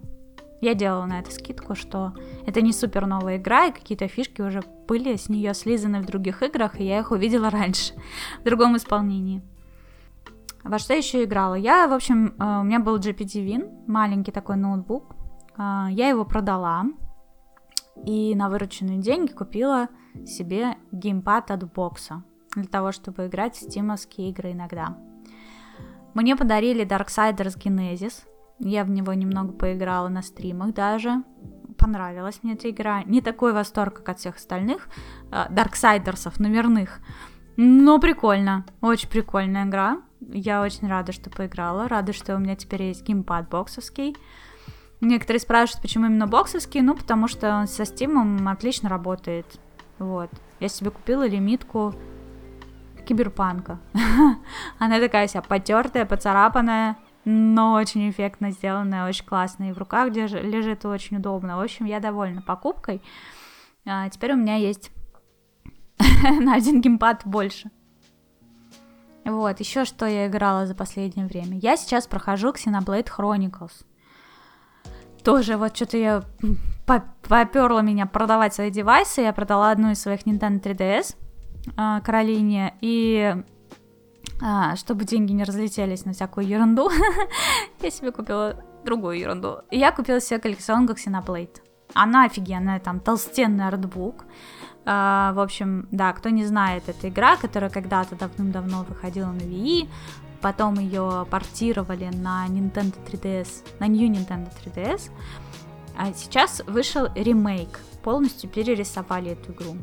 [0.65, 2.13] я делала на это скидку, что
[2.45, 6.41] это не супер новая игра, и какие-то фишки уже были с нее слизаны в других
[6.41, 7.93] играх, и я их увидела раньше,
[8.41, 9.41] в другом исполнении.
[10.63, 11.53] Во что еще играла?
[11.53, 15.15] Я, в общем, э, у меня был GPD Win, маленький такой ноутбук.
[15.57, 16.85] Э, я его продала,
[18.03, 19.89] и на вырученные деньги купила
[20.25, 22.23] себе геймпад от бокса,
[22.55, 24.97] для того, чтобы играть в стимовские игры иногда.
[26.15, 28.23] Мне подарили Darksiders Genesis—
[28.59, 31.23] я в него немного поиграла на стримах даже.
[31.77, 33.03] Понравилась мне эта игра.
[33.03, 34.87] Не такой восторг, как от всех остальных
[35.31, 37.01] э, Дарксайдерсов номерных.
[37.57, 38.65] Но прикольно.
[38.81, 40.01] Очень прикольная игра.
[40.21, 41.87] Я очень рада, что поиграла.
[41.87, 44.15] Рада, что у меня теперь есть геймпад боксовский.
[45.01, 46.81] Некоторые спрашивают, почему именно боксовский.
[46.81, 49.45] Ну, потому что он со стимом отлично работает.
[49.99, 50.29] Вот.
[50.61, 51.93] Я себе купила лимитку
[53.05, 53.79] киберпанка.
[54.79, 60.31] Она такая вся потертая, поцарапанная но очень эффектно сделанная, очень классная, и в руках держ...
[60.33, 61.57] лежит очень удобно.
[61.57, 63.01] В общем, я довольна покупкой.
[63.85, 64.91] А, теперь у меня есть
[65.97, 67.71] на один геймпад больше.
[69.25, 71.57] Вот, еще что я играла за последнее время.
[71.57, 73.85] Я сейчас прохожу Xenoblade Chronicles.
[75.23, 76.23] Тоже вот что-то я
[76.85, 79.21] поперла меня продавать свои девайсы.
[79.21, 81.15] Я продала одну из своих Nintendo 3DS
[81.75, 83.35] э, Каролине, и
[84.41, 86.89] а, чтобы деньги не разлетелись на всякую ерунду,
[87.81, 89.59] я себе купила другую ерунду.
[89.71, 91.61] Я купила себе коллекционку Xenoblade.
[91.93, 94.25] Она офигенная, там толстенный артбук.
[94.85, 99.89] А, в общем, да, кто не знает, это игра, которая когда-то давным-давно выходила на Wii,
[100.41, 105.09] потом ее портировали на Nintendo 3DS, на New Nintendo 3DS,
[105.97, 109.75] а сейчас вышел ремейк, полностью перерисовали эту игру.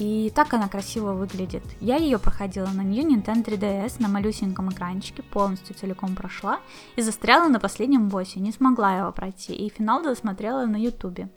[0.00, 1.62] И так она красиво выглядит.
[1.78, 6.60] Я ее проходила на New Nintendo 3DS на малюсеньком экранчике, полностью целиком прошла
[6.96, 11.28] и застряла на последнем боссе, не смогла его пройти, и финал досмотрела на ютубе.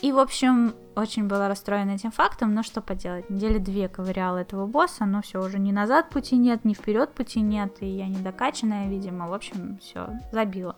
[0.00, 4.66] И, в общем, очень была расстроена этим фактом, но что поделать, недели две ковыряла этого
[4.66, 8.18] босса, но все, уже ни назад пути нет, ни вперед пути нет, и я не
[8.18, 10.76] докачанная, видимо, в общем, все, забила.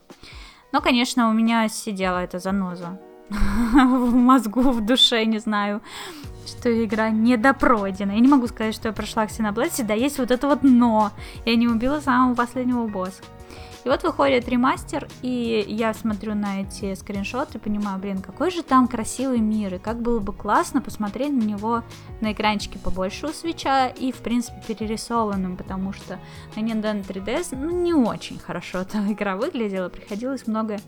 [0.72, 5.80] Но, конечно, у меня сидела эта заноза в мозгу, в душе, не знаю,
[6.49, 8.12] что игра недопройдена.
[8.12, 11.12] Я не могу сказать, что я прошла Xenoblade, да есть вот это вот но.
[11.44, 13.22] Я не убила самого последнего босса.
[13.84, 18.62] И вот выходит ремастер, и я смотрю на эти скриншоты и понимаю, блин, какой же
[18.62, 21.84] там красивый мир, и как было бы классно посмотреть на него
[22.20, 26.18] на экранчике побольше у свеча и, в принципе, перерисованным, потому что
[26.57, 30.78] на Nintendo 3DS ну, не очень хорошо эта игра выглядела, приходилось много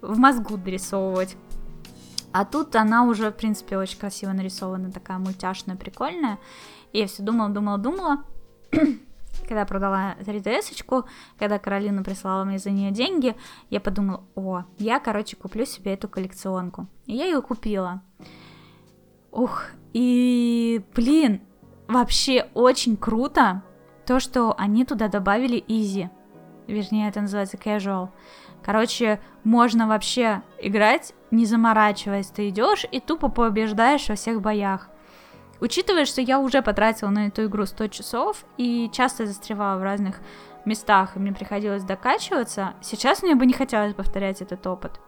[0.00, 1.36] в мозгу дорисовывать.
[2.32, 6.38] А тут она уже, в принципе, очень красиво нарисована, такая мультяшная, прикольная.
[6.92, 8.24] И я все думала, думала, думала.
[9.48, 11.04] когда продала 3DS-очку,
[11.38, 13.36] когда Каролина прислала мне за нее деньги,
[13.70, 16.86] я подумала, о, я, короче, куплю себе эту коллекционку.
[17.06, 18.02] И я ее купила.
[19.30, 21.40] Ух, и, блин,
[21.88, 23.62] вообще очень круто
[24.06, 26.08] то, что они туда добавили Easy.
[26.66, 28.08] Вернее, это называется Casual.
[28.64, 32.28] Короче, можно вообще играть, не заморачиваясь.
[32.28, 34.88] Ты идешь и тупо побеждаешь во всех боях.
[35.60, 40.20] Учитывая, что я уже потратила на эту игру 100 часов и часто застревала в разных
[40.64, 45.00] местах, и мне приходилось докачиваться, сейчас мне бы не хотелось повторять этот опыт.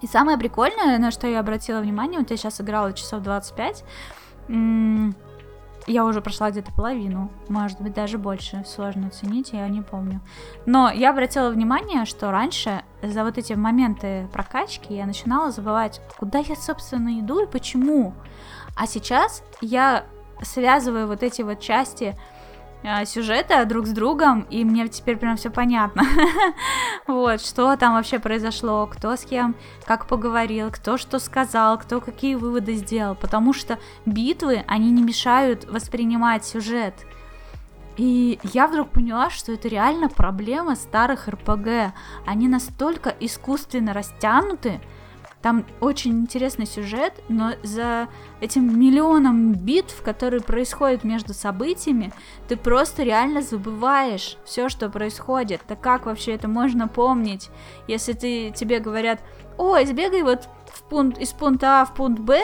[0.00, 3.84] И самое прикольное, на что я обратила внимание, вот я сейчас играла часов 25,
[5.86, 8.64] я уже прошла где-то половину, может быть, даже больше.
[8.66, 10.20] Сложно оценить, я не помню.
[10.66, 16.38] Но я обратила внимание, что раньше за вот эти моменты прокачки я начинала забывать, куда
[16.38, 18.14] я, собственно, иду и почему.
[18.76, 20.04] А сейчас я
[20.42, 22.16] связываю вот эти вот части
[22.82, 26.04] э, сюжеты друг с другом, и мне теперь прям все понятно.
[27.06, 29.54] вот, что там вообще произошло, кто с кем
[29.84, 35.64] как поговорил, кто что сказал, кто какие выводы сделал, потому что битвы, они не мешают
[35.64, 36.94] воспринимать сюжет.
[37.96, 41.92] И я вдруг поняла, что это реально проблема старых РПГ.
[42.26, 44.80] Они настолько искусственно растянуты,
[45.42, 48.08] там очень интересный сюжет, но за
[48.40, 52.12] этим миллионом битв, которые происходят между событиями,
[52.48, 55.60] ты просто реально забываешь все, что происходит.
[55.66, 57.50] Так как вообще это можно помнить,
[57.88, 59.20] если ты, тебе говорят,
[59.58, 62.40] ой, сбегай вот в пункт, из пункта А в пункт Б,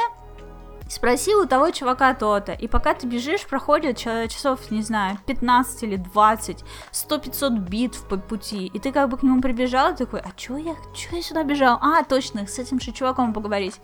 [0.88, 5.96] Спроси у того чувака то-то, и пока ты бежишь, проходит часов, не знаю, 15 или
[5.96, 10.56] 20, 100-500 битв по пути, и ты как бы к нему прибежал, такой, а чё
[10.56, 11.78] я, чё я сюда бежал?
[11.82, 13.74] А, точно, с этим же чуваком поговорить.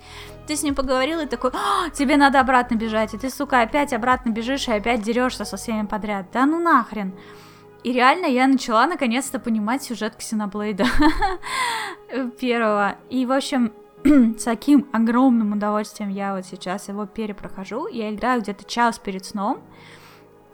[0.47, 3.93] Ты с ним поговорил, и такой, а, тебе надо обратно бежать, и ты, сука, опять
[3.93, 6.27] обратно бежишь, и опять дерешься со всеми подряд.
[6.33, 7.15] Да ну нахрен.
[7.83, 10.87] И реально я начала наконец-то понимать сюжет Ксеноблейда
[12.41, 12.97] первого.
[13.11, 13.75] И, в общем,
[14.39, 17.89] с таким огромным удовольствием я вот сейчас его перепрохожу.
[17.89, 19.61] Я играю где-то час перед сном.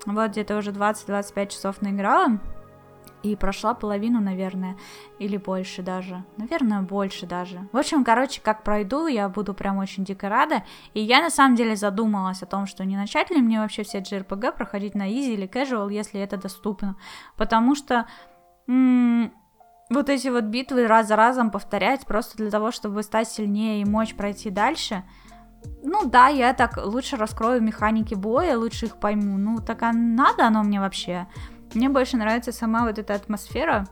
[0.07, 2.39] Вот где-то уже 20-25 часов наиграла.
[3.23, 4.79] И прошла половину, наверное,
[5.19, 6.25] или больше даже.
[6.39, 7.69] Наверное, больше даже.
[7.73, 10.63] В общем, короче, как пройду, я буду прям очень дико рада.
[10.95, 13.99] И я на самом деле задумалась о том, что не начать ли мне вообще все
[13.99, 16.97] JRPG проходить на easy или casual, если это доступно.
[17.37, 18.07] Потому что
[18.69, 19.33] м-
[19.91, 23.85] вот эти вот битвы раз за разом повторять просто для того, чтобы стать сильнее и
[23.85, 25.03] мочь пройти дальше.
[25.83, 29.37] Ну да, я так лучше раскрою механики боя, лучше их пойму.
[29.37, 31.27] Ну так а надо оно мне вообще?
[31.75, 33.87] Мне больше нравится сама вот эта атмосфера,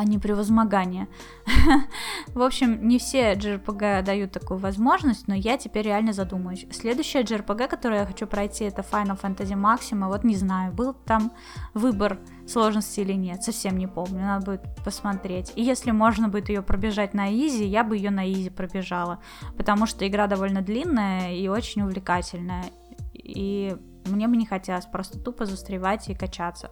[0.00, 1.08] а не превозмогание.
[2.34, 6.66] В общем, не все JRPG дают такую возможность, но я теперь реально задумаюсь.
[6.70, 10.06] Следующая JRPG, которую я хочу пройти, это Final Fantasy Maxima.
[10.06, 11.32] Вот не знаю, был там
[11.74, 15.52] выбор сложности или нет, совсем не помню, надо будет посмотреть.
[15.54, 19.18] И если можно будет ее пробежать на изи, я бы ее на изи пробежала,
[19.58, 22.64] потому что игра довольно длинная и очень увлекательная.
[23.12, 23.76] И
[24.10, 26.70] мне бы не хотелось просто тупо застревать и качаться.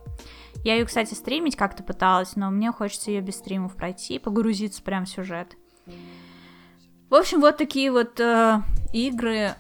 [0.65, 4.83] Я ее, кстати, стримить как-то пыталась, но мне хочется ее без стримов пройти и погрузиться
[4.83, 5.57] прям в сюжет.
[7.09, 8.61] В общем, вот такие вот э,
[8.93, 9.55] игры.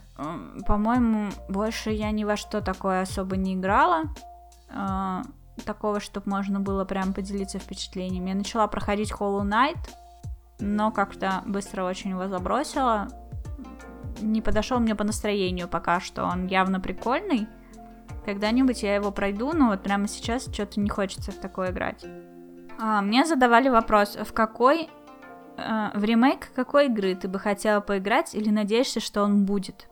[0.67, 4.05] По-моему, больше я ни во что такое особо не играла.
[4.71, 5.23] Э,
[5.65, 8.31] такого, чтобы можно было прям поделиться впечатлениями.
[8.31, 9.79] Я начала проходить Hollow Knight,
[10.61, 13.09] но как-то быстро очень его забросила.
[14.21, 16.25] Не подошел мне по настроению пока что.
[16.25, 17.47] Он явно прикольный.
[18.25, 22.05] Когда-нибудь я его пройду, но вот прямо сейчас что-то не хочется в такое играть.
[22.79, 24.89] А, мне задавали вопрос, в какой...
[25.57, 29.89] Э, в ремейк какой игры ты бы хотела поиграть или надеешься, что он будет?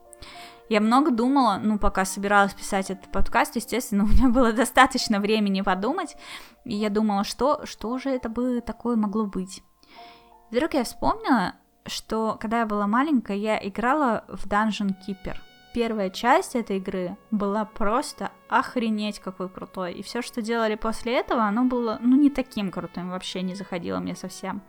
[0.69, 5.63] Я много думала, ну, пока собиралась писать этот подкаст, естественно, у меня было достаточно времени
[5.63, 6.17] подумать,
[6.65, 9.63] и я думала, что, что же это бы такое могло быть.
[10.51, 11.55] Вдруг я вспомнила,
[11.87, 15.37] что когда я была маленькая, я играла в Dungeon Keeper—
[15.77, 19.93] первая часть этой игры была просто охренеть какой крутой.
[19.93, 23.99] И все, что делали после этого, оно было, ну, не таким крутым, вообще не заходило
[23.99, 24.63] мне совсем.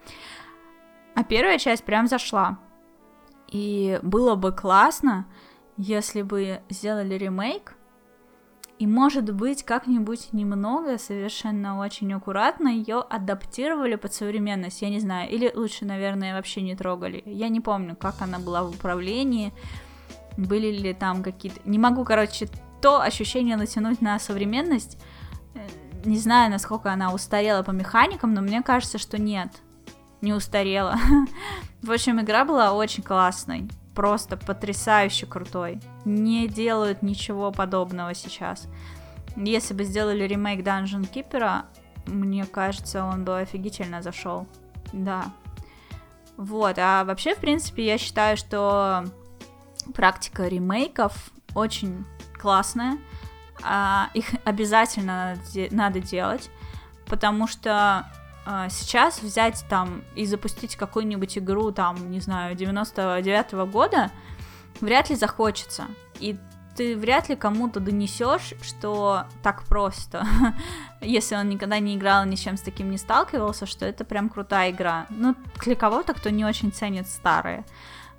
[1.15, 2.59] А первая часть прям зашла.
[3.47, 5.27] И было бы классно,
[5.77, 7.77] если бы сделали ремейк,
[8.77, 15.31] и, может быть, как-нибудь немного, совершенно очень аккуратно ее адаптировали под современность, я не знаю,
[15.31, 17.23] или лучше, наверное, вообще не трогали.
[17.25, 19.53] Я не помню, как она была в управлении,
[20.37, 21.59] были ли там какие-то...
[21.65, 22.47] Не могу, короче,
[22.81, 24.97] то ощущение натянуть на современность.
[25.55, 25.67] Э,
[26.05, 29.49] не знаю, насколько она устарела по механикам, но мне кажется, что нет.
[30.21, 30.95] Не устарела.
[31.81, 33.67] В общем, игра была очень классной.
[33.95, 35.81] Просто потрясающе крутой.
[36.05, 38.67] Не делают ничего подобного сейчас.
[39.35, 41.63] Если бы сделали ремейк Dungeon Keeper,
[42.05, 44.47] мне кажется, он бы офигительно зашел.
[44.93, 45.25] Да.
[46.37, 49.05] Вот, а вообще, в принципе, я считаю, что
[49.93, 52.05] практика ремейков очень
[52.39, 52.97] классная.
[53.63, 55.37] А, их обязательно
[55.71, 56.49] надо делать,
[57.07, 58.05] потому что
[58.45, 64.11] а, сейчас взять там и запустить какую-нибудь игру, там, не знаю, 99-го года,
[64.79, 65.85] вряд ли захочется.
[66.19, 66.37] И
[66.77, 70.25] ты вряд ли кому-то донесешь, что так просто,
[71.01, 74.29] если он никогда не играл, ни с чем с таким не сталкивался, что это прям
[74.29, 75.07] крутая игра.
[75.09, 77.65] Ну, для кого-то, кто не очень ценит старые.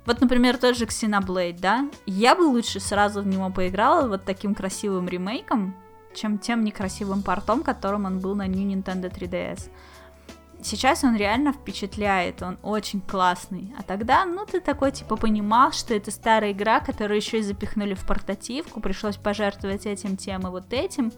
[0.05, 1.89] Вот, например, тот же Xenoblade, да?
[2.05, 5.75] Я бы лучше сразу в него поиграла вот таким красивым ремейком,
[6.15, 9.69] чем тем некрасивым портом, которым он был на New Nintendo 3DS.
[10.61, 13.73] сейчас он реально впечатляет, он очень классный.
[13.77, 17.93] А тогда, ну, ты такой, типа, понимал, что это старая игра, которую еще и запихнули
[17.93, 21.11] в портативку, пришлось пожертвовать этим, тем и вот этим.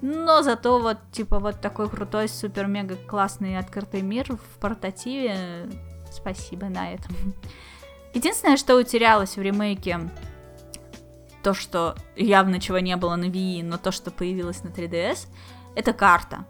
[0.00, 5.68] Но зато вот, типа, вот такой крутой, супер-мега классный открытый мир в портативе.
[6.10, 7.14] Спасибо на этом.
[8.12, 10.00] Единственное, что утерялось в ремейке,
[11.42, 15.28] то, что явно чего не было на Wii, но то, что появилось на 3DS,
[15.74, 16.46] это карта.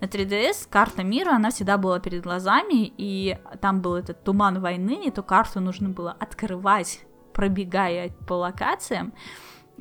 [0.00, 5.08] На 3DS карта мира, она всегда была перед глазами, и там был этот туман войны,
[5.08, 7.00] эту карту нужно было открывать,
[7.32, 9.12] пробегая по локациям.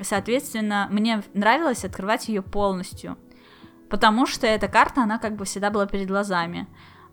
[0.01, 3.17] Соответственно, мне нравилось открывать ее полностью,
[3.89, 6.67] потому что эта карта, она как бы всегда была перед глазами.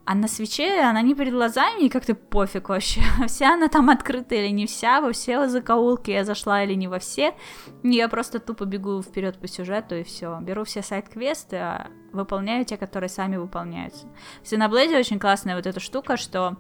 [0.06, 3.00] А на свече она не перед глазами, и как-то пофиг вообще.
[3.26, 6.98] Вся она там открыта или не вся, во все закоулки я зашла или не во
[6.98, 7.34] все.
[7.82, 10.38] Я просто тупо бегу вперед по сюжету и все.
[10.42, 14.06] Беру все сайт-квесты, а выполняю те, которые сами выполняются.
[14.42, 16.58] В Xenoblade очень классная вот эта штука, что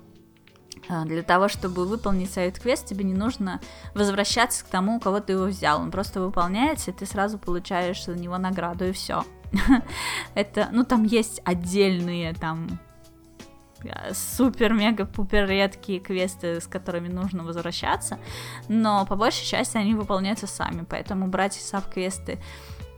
[0.88, 3.60] а, для того, чтобы выполнить сайт-квест, тебе не нужно
[3.94, 5.80] возвращаться к тому, у кого ты его взял.
[5.80, 9.24] Он просто выполняется, и ты сразу получаешь за него награду, и все.
[10.34, 12.80] Это, ну, там есть отдельные там
[14.12, 18.18] супер-мега-пупер редкие квесты, с которыми нужно возвращаться,
[18.68, 22.38] но по большей части они выполняются сами, поэтому брать саб-квесты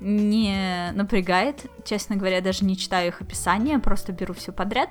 [0.01, 4.91] не напрягает, честно говоря, даже не читаю их описание, просто беру все подряд,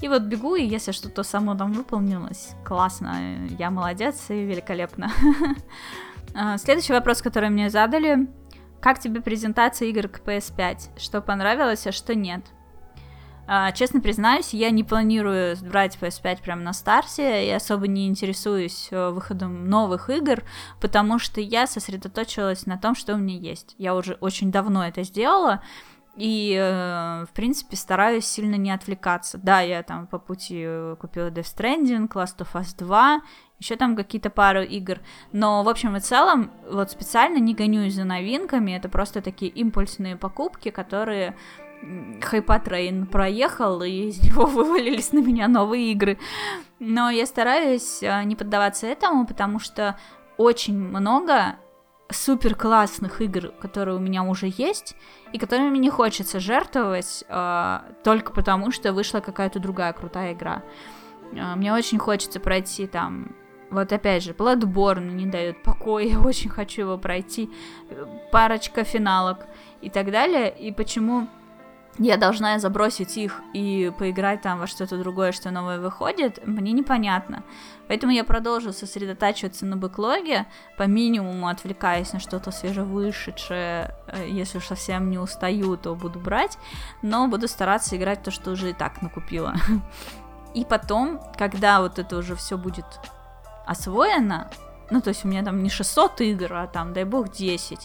[0.00, 5.10] и вот бегу, и если что-то само там выполнилось, классно, я молодец и великолепно.
[6.36, 8.26] А, следующий вопрос, который мне задали,
[8.80, 10.98] как тебе презентация игр к PS5?
[10.98, 12.44] Что понравилось, а что нет?
[13.46, 18.88] А, честно признаюсь, я не планирую брать PS5 прямо на старте, и особо не интересуюсь
[18.90, 20.42] э, выходом новых игр,
[20.80, 23.74] потому что я сосредоточилась на том, что у меня есть.
[23.76, 25.60] Я уже очень давно это сделала,
[26.16, 29.36] и, э, в принципе, стараюсь сильно не отвлекаться.
[29.36, 33.20] Да, я там по пути э, купила Death Stranding, Last of Us 2,
[33.58, 35.00] еще там какие-то пару игр.
[35.32, 40.16] Но, в общем и целом, вот специально не гонюсь за новинками, это просто такие импульсные
[40.16, 41.36] покупки, которые
[42.20, 46.18] hype train проехал, и из него вывалились на меня новые игры.
[46.78, 49.98] Но я стараюсь а, не поддаваться этому, потому что
[50.36, 51.56] очень много
[52.10, 54.96] супер классных игр, которые у меня уже есть,
[55.32, 60.62] и которыми мне не хочется жертвовать э, только потому, что вышла какая-то другая крутая игра.
[61.32, 63.34] Э, мне очень хочется пройти там
[63.70, 67.50] вот опять же, Bloodborne не дает покоя, я очень хочу его пройти,
[68.30, 69.46] парочка финалок
[69.80, 70.54] и так далее.
[70.56, 71.28] И почему
[71.98, 77.44] я должна забросить их и поиграть там во что-то другое, что новое выходит, мне непонятно.
[77.86, 83.94] Поэтому я продолжу сосредотачиваться на бэклоге, по минимуму отвлекаясь на что-то свежевышедшее.
[84.08, 86.58] Э, если уж совсем не устаю, то буду брать,
[87.02, 89.54] но буду стараться играть то, что уже и так накупила.
[90.54, 92.86] И потом, когда вот это уже все будет
[93.66, 94.50] освоено,
[94.90, 97.78] ну, то есть у меня там не 600 игр, а там, дай бог, 10.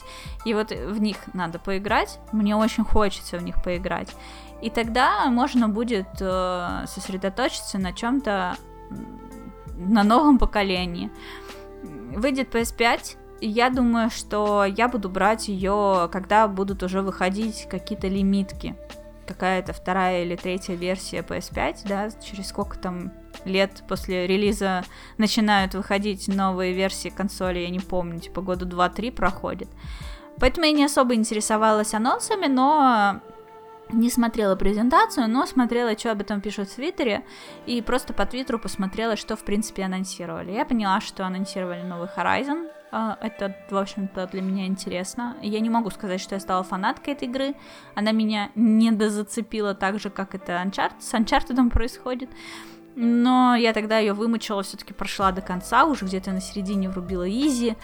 [0.44, 2.18] И вот в них надо поиграть.
[2.32, 4.08] Мне очень хочется в них поиграть.
[4.60, 8.56] И тогда можно будет э, сосредоточиться на чем-то
[9.76, 11.10] на новом поколении.
[12.14, 18.08] Выйдет PS5, и я думаю, что я буду брать ее, когда будут уже выходить какие-то
[18.08, 18.76] лимитки.
[19.26, 23.12] Какая-то вторая или третья версия PS5, да, через сколько там
[23.44, 24.84] лет после релиза
[25.18, 29.68] начинают выходить новые версии консоли, я не помню, типа года 2-3 проходит.
[30.38, 33.20] Поэтому я не особо интересовалась анонсами, но
[33.92, 37.24] не смотрела презентацию, но смотрела, что об этом пишут в Твиттере,
[37.66, 40.52] и просто по Твиттеру посмотрела, что, в принципе, анонсировали.
[40.52, 45.36] Я поняла, что анонсировали новый Horizon, а, это, в общем-то, для меня интересно.
[45.42, 47.54] Я не могу сказать, что я стала фанаткой этой игры.
[47.94, 52.30] Она меня не дозацепила так же, как это Uncharted, с Uncharted происходит.
[52.96, 57.76] Но я тогда ее вымучила, все-таки прошла до конца, уже где-то на середине врубила изи.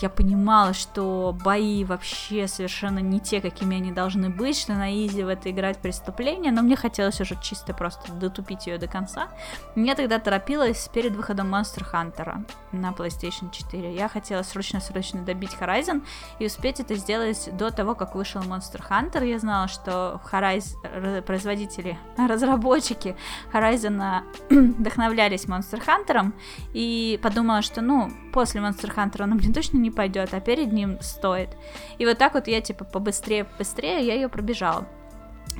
[0.00, 5.22] Я понимала, что бои вообще совершенно не те, какими они должны быть, что на изи
[5.22, 9.28] в это играть преступление, но мне хотелось уже чисто просто дотупить ее до конца.
[9.76, 13.94] Я тогда торопилась перед выходом Monster Hunter на PlayStation 4.
[13.94, 16.02] Я хотела срочно-срочно добить Horizon
[16.38, 19.26] и успеть это сделать до того, как вышел Monster Hunter.
[19.26, 23.14] Я знала, что Horizon, производители, разработчики
[23.52, 24.22] Horizon
[24.78, 26.32] вдохновлялись Monster Hunter
[26.72, 30.98] и подумала, что, ну, после Monster Hunter он мне точно не пойдет, а перед ним
[31.00, 31.50] стоит.
[31.98, 34.86] И вот так вот я, типа, побыстрее, побыстрее, я ее пробежала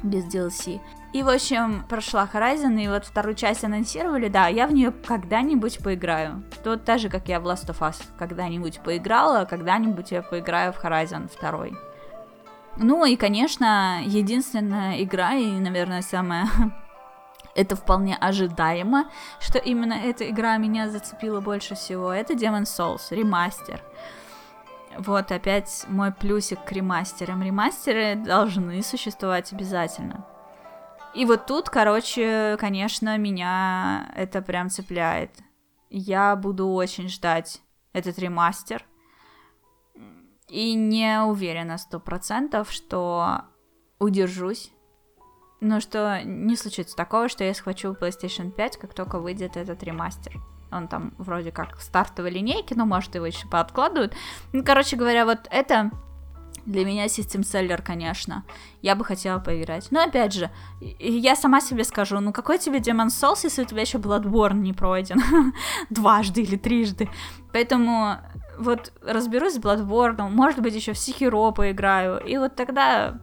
[0.03, 0.81] без DLC.
[1.13, 5.79] И, в общем, прошла Horizon, и вот вторую часть анонсировали, да, я в нее когда-нибудь
[5.79, 6.43] поиграю.
[6.65, 10.83] Тут так же, как я в Last of Us когда-нибудь поиграла, когда-нибудь я поиграю в
[10.83, 11.79] Horizon 2.
[12.79, 16.49] Ну и, конечно, единственная игра и, наверное, самая
[17.55, 22.13] Это вполне ожидаемо, что именно эта игра меня зацепила больше всего.
[22.13, 23.81] Это Demon's Souls, ремастер.
[24.99, 27.43] Вот опять мой плюсик к ремастерам.
[27.43, 30.27] Ремастеры должны существовать обязательно.
[31.15, 35.31] И вот тут, короче, конечно, меня это прям цепляет.
[35.91, 38.85] Я буду очень ждать этот ремастер.
[40.49, 43.43] И не уверена сто процентов, что
[44.01, 44.74] удержусь.
[45.65, 50.39] Но что не случится такого, что я схвачу PlayStation 5, как только выйдет этот ремастер.
[50.71, 54.15] Он там вроде как в стартовой линейке, но может его еще пооткладывают.
[54.53, 55.91] Ну, короче говоря, вот это
[56.67, 58.45] для меня систем селлер, конечно.
[58.83, 59.89] Я бы хотела поиграть.
[59.91, 60.51] Но опять же,
[60.99, 64.75] я сама себе скажу, ну какой тебе Demon Souls, если у тебя еще Bloodborne не
[64.75, 65.23] пройден?
[65.89, 67.09] Дважды или трижды.
[67.55, 68.19] Поэтому
[68.59, 73.19] вот разберусь с Bloodborne, может быть, еще в Sekiro поиграю, и вот тогда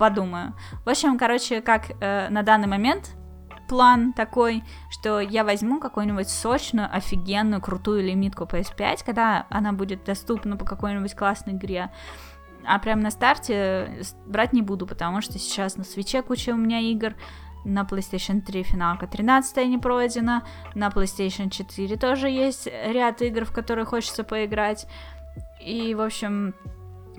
[0.00, 0.54] подумаю.
[0.86, 3.10] В общем, короче, как э, на данный момент
[3.68, 10.56] план такой, что я возьму какую-нибудь сочную, офигенную, крутую лимитку PS5, когда она будет доступна
[10.56, 11.90] по какой-нибудь классной игре.
[12.64, 16.80] А прям на старте брать не буду, потому что сейчас на свече куча у меня
[16.80, 17.14] игр,
[17.66, 20.44] на PlayStation 3 финалка 13 не пройдена,
[20.74, 24.86] на PlayStation 4 тоже есть ряд игр, в которые хочется поиграть.
[25.62, 26.54] И, в общем,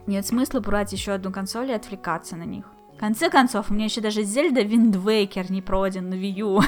[0.07, 2.65] нет смысла брать еще одну консоль и отвлекаться на них
[3.01, 6.61] конце концов, у меня еще даже Зельда Waker не пройден на Wii U.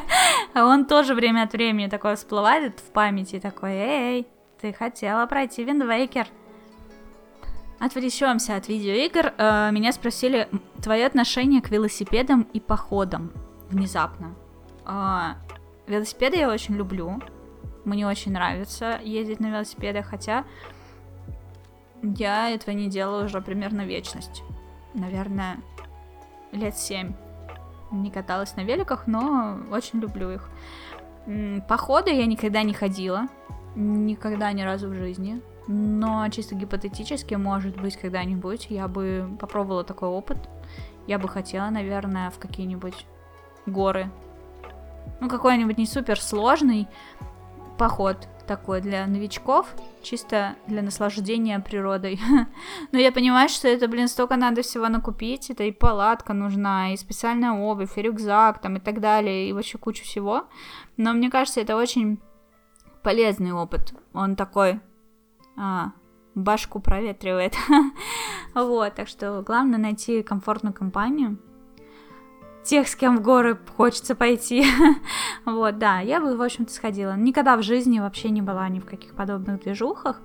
[0.54, 4.26] а он тоже время от времени такой всплывает в памяти, такой, эй,
[4.60, 6.28] ты хотела пройти Waker.
[7.80, 9.32] Отвлечемся от видеоигр.
[9.36, 10.48] Э, меня спросили,
[10.80, 13.32] твое отношение к велосипедам и походам
[13.68, 14.36] внезапно.
[14.86, 15.34] Э,
[15.88, 17.20] велосипеды я очень люблю.
[17.84, 20.44] Мне очень нравится ездить на велосипедах, хотя
[22.02, 24.42] я этого не делаю уже примерно вечность.
[24.94, 25.58] Наверное,
[26.52, 27.14] лет семь.
[27.90, 30.48] Не каталась на великах, но очень люблю их.
[31.68, 33.28] Походы я никогда не ходила.
[33.74, 35.42] Никогда ни разу в жизни.
[35.66, 40.38] Но чисто гипотетически, может быть, когда-нибудь я бы попробовала такой опыт.
[41.06, 43.06] Я бы хотела, наверное, в какие-нибудь
[43.66, 44.10] горы.
[45.20, 46.88] Ну, какой-нибудь не супер сложный
[47.78, 49.68] поход такой для новичков,
[50.02, 52.18] чисто для наслаждения природой.
[52.92, 55.50] Но я понимаю, что это, блин, столько надо всего накупить.
[55.50, 59.78] Это и палатка нужна, и специальная обувь, и рюкзак там и так далее, и вообще
[59.78, 60.48] кучу всего.
[60.96, 62.18] Но мне кажется, это очень
[63.04, 63.94] полезный опыт.
[64.14, 64.80] Он такой
[65.56, 65.92] а,
[66.34, 67.54] башку проветривает.
[68.56, 71.38] вот, так что главное найти комфортную компанию,
[72.64, 74.64] тех, с кем в горы хочется пойти.
[75.44, 77.16] вот, да, я бы, в общем-то, сходила.
[77.16, 80.20] Никогда в жизни вообще не была ни в каких подобных движухах,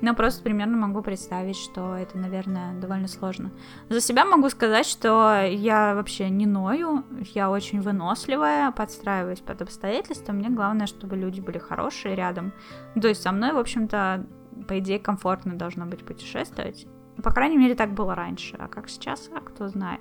[0.00, 3.52] но просто примерно могу представить, что это, наверное, довольно сложно.
[3.88, 7.04] За себя могу сказать, что я вообще не ною,
[7.34, 10.32] я очень выносливая, подстраиваюсь под обстоятельства.
[10.32, 12.52] Мне главное, чтобы люди были хорошие рядом.
[13.00, 14.26] То есть со мной, в общем-то,
[14.66, 16.86] по идее, комфортно должно быть путешествовать.
[17.22, 18.56] По крайней мере, так было раньше.
[18.58, 20.00] А как сейчас, а кто знает.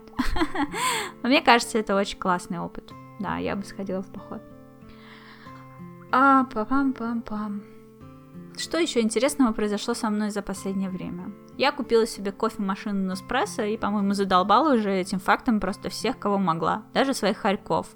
[1.24, 2.92] Но мне кажется, это очень классный опыт.
[3.20, 4.42] Да, я бы сходила в поход.
[6.12, 7.62] А, пам-пам-пам.
[8.58, 11.32] Что еще интересного произошло со мной за последнее время?
[11.58, 16.84] Я купила себе кофемашину Неспрессо и, по-моему, задолбала уже этим фактом просто всех, кого могла,
[16.94, 17.88] даже своих хорьков.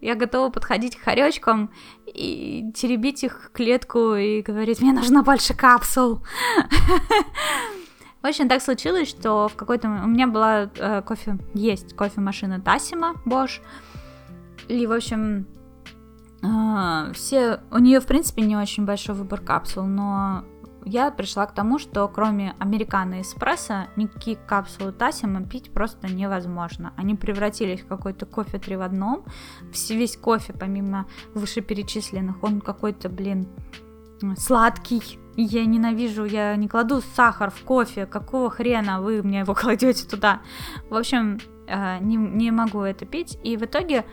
[0.00, 1.70] Я готова подходить к хоречкам
[2.06, 6.20] и теребить их клетку и говорить, мне нужно больше капсул.
[8.22, 9.88] В общем, так случилось, что в какой-то...
[9.88, 11.38] У меня была э, кофе...
[11.54, 13.60] Есть кофемашина Тасима Bosch.
[14.68, 15.48] И, в общем,
[16.40, 17.60] э, все...
[17.72, 20.44] У нее, в принципе, не очень большой выбор капсул, но
[20.84, 26.92] я пришла к тому, что кроме американо эспрессо никакие капсулы Тассима пить просто невозможно.
[26.96, 29.24] Они превратились в какой-то кофе три в одном.
[29.88, 33.48] Весь кофе, помимо вышеперечисленных, он какой-то, блин,
[34.36, 35.18] сладкий.
[35.36, 38.06] Я ненавижу, я не кладу сахар в кофе.
[38.06, 40.42] Какого хрена вы мне его кладете туда?
[40.90, 43.38] В общем, э, не, не могу это пить.
[43.42, 44.04] И в итоге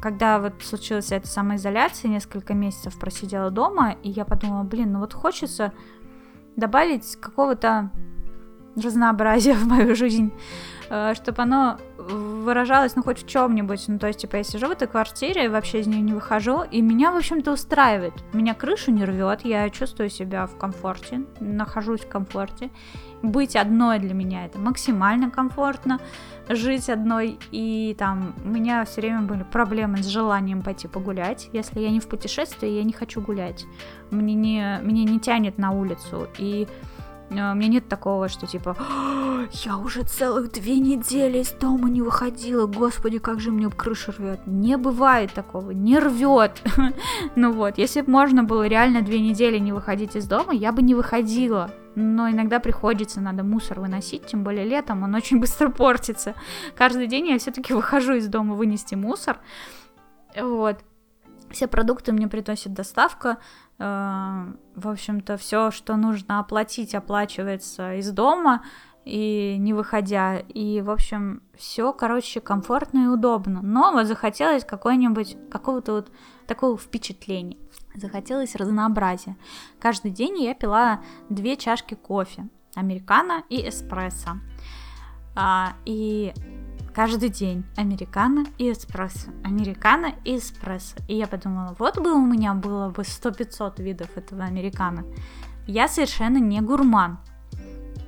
[0.00, 5.12] когда вот случилась эта самоизоляция, несколько месяцев просидела дома, и я подумала, блин, ну вот
[5.12, 5.72] хочется
[6.56, 7.90] добавить какого-то
[8.76, 10.32] разнообразия в мою жизнь,
[10.88, 13.84] э, чтобы оно выражалось, ну, хоть в чем-нибудь.
[13.88, 16.80] Ну, то есть, типа, я сижу в этой квартире, вообще из нее не выхожу, и
[16.80, 18.14] меня, в общем-то, устраивает.
[18.32, 22.70] Меня крышу не рвет, я чувствую себя в комфорте, нахожусь в комфорте.
[23.22, 26.00] Быть одной для меня это максимально комфортно,
[26.48, 31.50] жить одной, и там у меня все время были проблемы с желанием пойти погулять.
[31.52, 33.66] Если я не в путешествии, я не хочу гулять.
[34.10, 36.66] Мне не, меня не тянет на улицу, и
[37.30, 38.76] у меня нет такого, что типа
[39.64, 44.40] я уже целых две недели из дома не выходила, господи, как же мне крышу рвет.
[44.46, 46.62] Не бывает такого, не рвет.
[47.36, 50.82] ну вот, если бы можно было реально две недели не выходить из дома, я бы
[50.82, 51.70] не выходила.
[51.94, 56.34] Но иногда приходится, надо мусор выносить, тем более летом, он очень быстро портится.
[56.76, 59.38] Каждый день я все-таки выхожу из дома вынести мусор.
[60.36, 60.78] Вот.
[61.50, 63.38] Все продукты мне приносит доставка.
[63.78, 68.62] Э, в общем-то, все, что нужно оплатить, оплачивается из дома
[69.04, 70.38] и не выходя.
[70.38, 73.60] И, в общем, все, короче, комфортно и удобно.
[73.62, 76.12] Но вот захотелось какой-нибудь, какого-то вот
[76.46, 77.58] такого впечатления.
[77.94, 79.36] Захотелось разнообразия.
[79.80, 82.48] Каждый день я пила две чашки кофе.
[82.76, 84.38] Американо и эспрессо.
[85.34, 86.32] А, и
[86.94, 90.96] каждый день американо и эспрессо, американо и эспрессо.
[91.08, 95.04] И я подумала, вот бы у меня было бы 100-500 видов этого американо.
[95.66, 97.18] Я совершенно не гурман.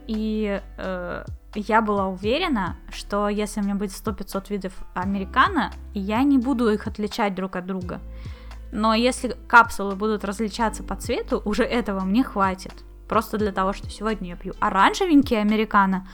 [0.06, 6.38] И э, я была уверена, что если у меня будет 100-500 видов американо, я не
[6.38, 8.00] буду их отличать друг от друга.
[8.72, 12.72] Но если капсулы будут различаться по цвету, уже этого мне хватит.
[13.06, 16.09] Просто для того, что сегодня я пью оранжевенький американо,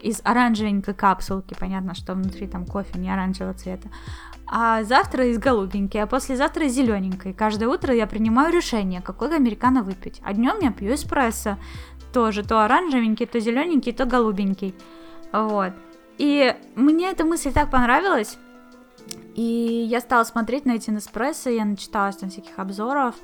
[0.00, 3.88] из оранжевенькой капсулки, понятно, что внутри там кофе не оранжевого цвета,
[4.46, 7.32] а завтра из голубенькой, а послезавтра из зелененькой.
[7.34, 10.20] Каждое утро я принимаю решение, какой американо выпить.
[10.24, 11.58] А днем я пью эспрессо,
[12.12, 14.74] тоже то оранжевенький, то зелененький, то голубенький.
[15.32, 15.72] Вот.
[16.16, 18.38] И мне эта мысль так понравилась,
[19.34, 23.14] и я стала смотреть на эти Неспрессо, я начиталась там всяких обзоров,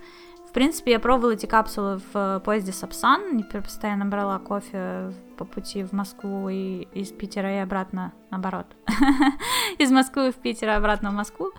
[0.55, 5.93] принципе, я пробовала эти капсулы в э, поезде Сапсан, постоянно брала кофе по пути в
[5.93, 8.67] Москву и из Питера и обратно, наоборот,
[9.79, 11.51] из Москвы в Питер и обратно в Москву.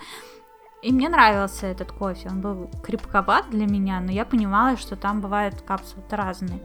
[0.82, 5.20] И мне нравился этот кофе, он был крепковат для меня, но я понимала, что там
[5.20, 6.62] бывают капсулы-то разные.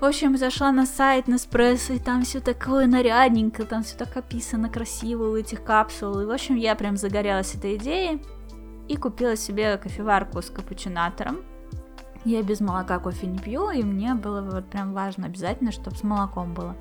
[0.00, 4.70] В общем, зашла на сайт Неспрессо, и там все такое нарядненько, там все так описано
[4.70, 6.20] красиво у этих капсул.
[6.20, 8.22] И, в общем, я прям загорелась этой идеей
[8.90, 11.44] и купила себе кофеварку с капучинатором.
[12.24, 16.02] Я без молока кофе не пью, и мне было вот прям важно обязательно, чтобы с
[16.02, 16.74] молоком было.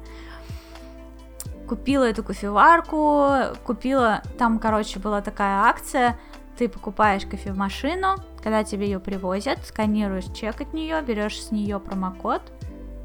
[1.68, 3.30] Купила эту кофеварку,
[3.64, 6.20] купила, там, короче, была такая акция,
[6.58, 12.42] ты покупаешь кофемашину, когда тебе ее привозят, сканируешь чек от нее, берешь с нее промокод,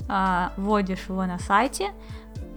[0.09, 1.93] э, вводишь его на сайте,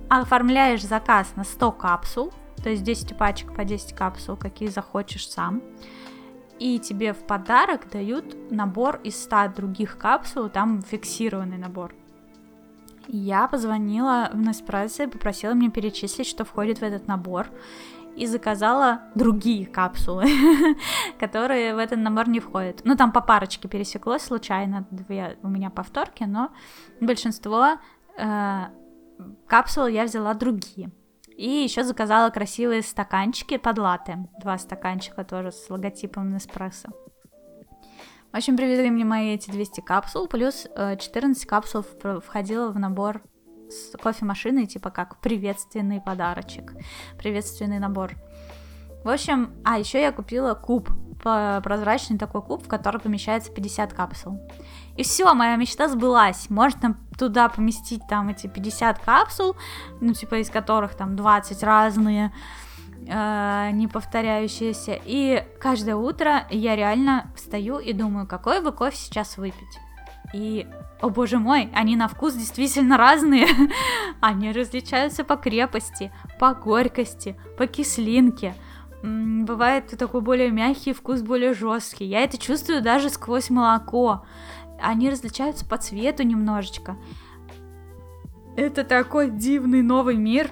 [0.10, 2.32] оформляешь заказ на 100 капсул,
[2.64, 5.61] то есть 10 пачек по 10 капсул, какие захочешь сам,
[6.59, 11.93] и тебе в подарок дают набор из 100 других капсул, там фиксированный набор.
[13.07, 17.47] Я позвонила в Неспрессо и попросила мне перечислить, что входит в этот набор,
[18.17, 20.25] и заказала другие капсулы,
[21.19, 22.81] которые в этот набор не входят.
[22.84, 26.49] Ну, там по парочке пересеклось случайно, две у меня повторки, но
[26.99, 27.77] большинство
[28.17, 28.63] э,
[29.45, 30.91] капсул я взяла другие.
[31.38, 34.27] И еще заказала красивые стаканчики под латте.
[34.41, 36.89] Два стаканчика тоже с логотипом Неспрессо.
[38.31, 41.84] В общем, привезли мне мои эти 200 капсул, плюс 14 э, капсул
[42.26, 43.22] входило в набор
[43.69, 46.73] с кофемашиной, типа как приветственный подарочек,
[47.19, 48.14] приветственный набор.
[49.03, 50.89] В общем, а еще я купила куб,
[51.22, 54.39] прозрачный такой куб, в который помещается 50 капсул.
[54.98, 56.49] И все, моя мечта сбылась.
[56.49, 59.56] Можно туда поместить там эти 50 капсул,
[60.02, 62.34] ну, типа из которых там 20 разные,
[63.07, 64.99] э, не повторяющиеся.
[65.06, 69.80] И каждое утро я реально встаю и думаю, какой бы кофе сейчас выпить.
[70.34, 70.68] И,
[70.99, 73.48] о боже мой, они на вкус действительно разные.
[74.22, 78.56] они различаются по крепости, по горькости, по кислинке.
[79.03, 82.06] Бывает такой более мягкий вкус, более жесткий.
[82.06, 84.26] Я это чувствую даже сквозь молоко
[84.81, 86.97] они различаются по цвету немножечко.
[88.55, 90.49] Это такой дивный новый мир.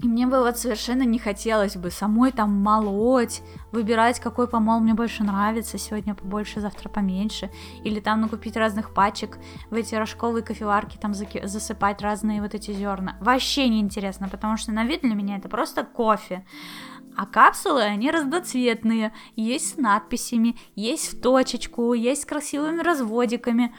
[0.00, 4.94] И мне бы вот совершенно не хотелось бы самой там молоть, выбирать, какой помол мне
[4.94, 7.50] больше нравится, сегодня побольше, завтра поменьше,
[7.84, 9.38] или там накупить разных пачек,
[9.70, 13.16] в эти рожковые кофеварки там засыпать разные вот эти зерна.
[13.20, 16.44] Вообще не интересно, потому что на вид для меня это просто кофе.
[17.16, 23.74] А капсулы, они разноцветные, есть с надписями, есть в точечку, есть с красивыми разводиками.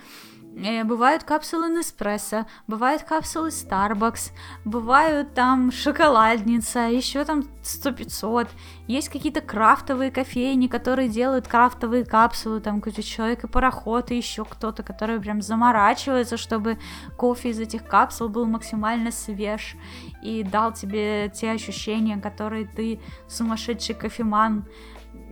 [0.56, 4.32] Э, бывают капсулы Неспрессо, бывают капсулы Starbucks,
[4.66, 8.50] бывают там шоколадница, еще там 100-500.
[8.88, 14.46] Есть какие-то крафтовые кофейни, которые делают крафтовые капсулы, там какой-то человек и пароход, и еще
[14.46, 16.78] кто-то, который прям заморачивается, чтобы
[17.18, 19.76] кофе из этих капсул был максимально свеж
[20.22, 24.66] и дал тебе те ощущения, которые ты сумасшедший кофеман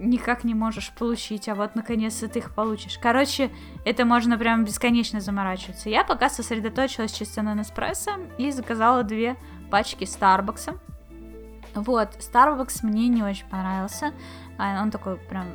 [0.02, 2.98] никак не можешь получить, а вот наконец-то ты их получишь.
[3.02, 3.52] Короче,
[3.86, 5.90] это можно прям бесконечно заморачиваться.
[5.90, 9.38] Я пока сосредоточилась чисто на Неспрессо и заказала две
[9.70, 10.78] пачки Старбакса.
[11.74, 14.14] Вот, Starbucks мне не очень понравился.
[14.58, 15.46] А он такой прям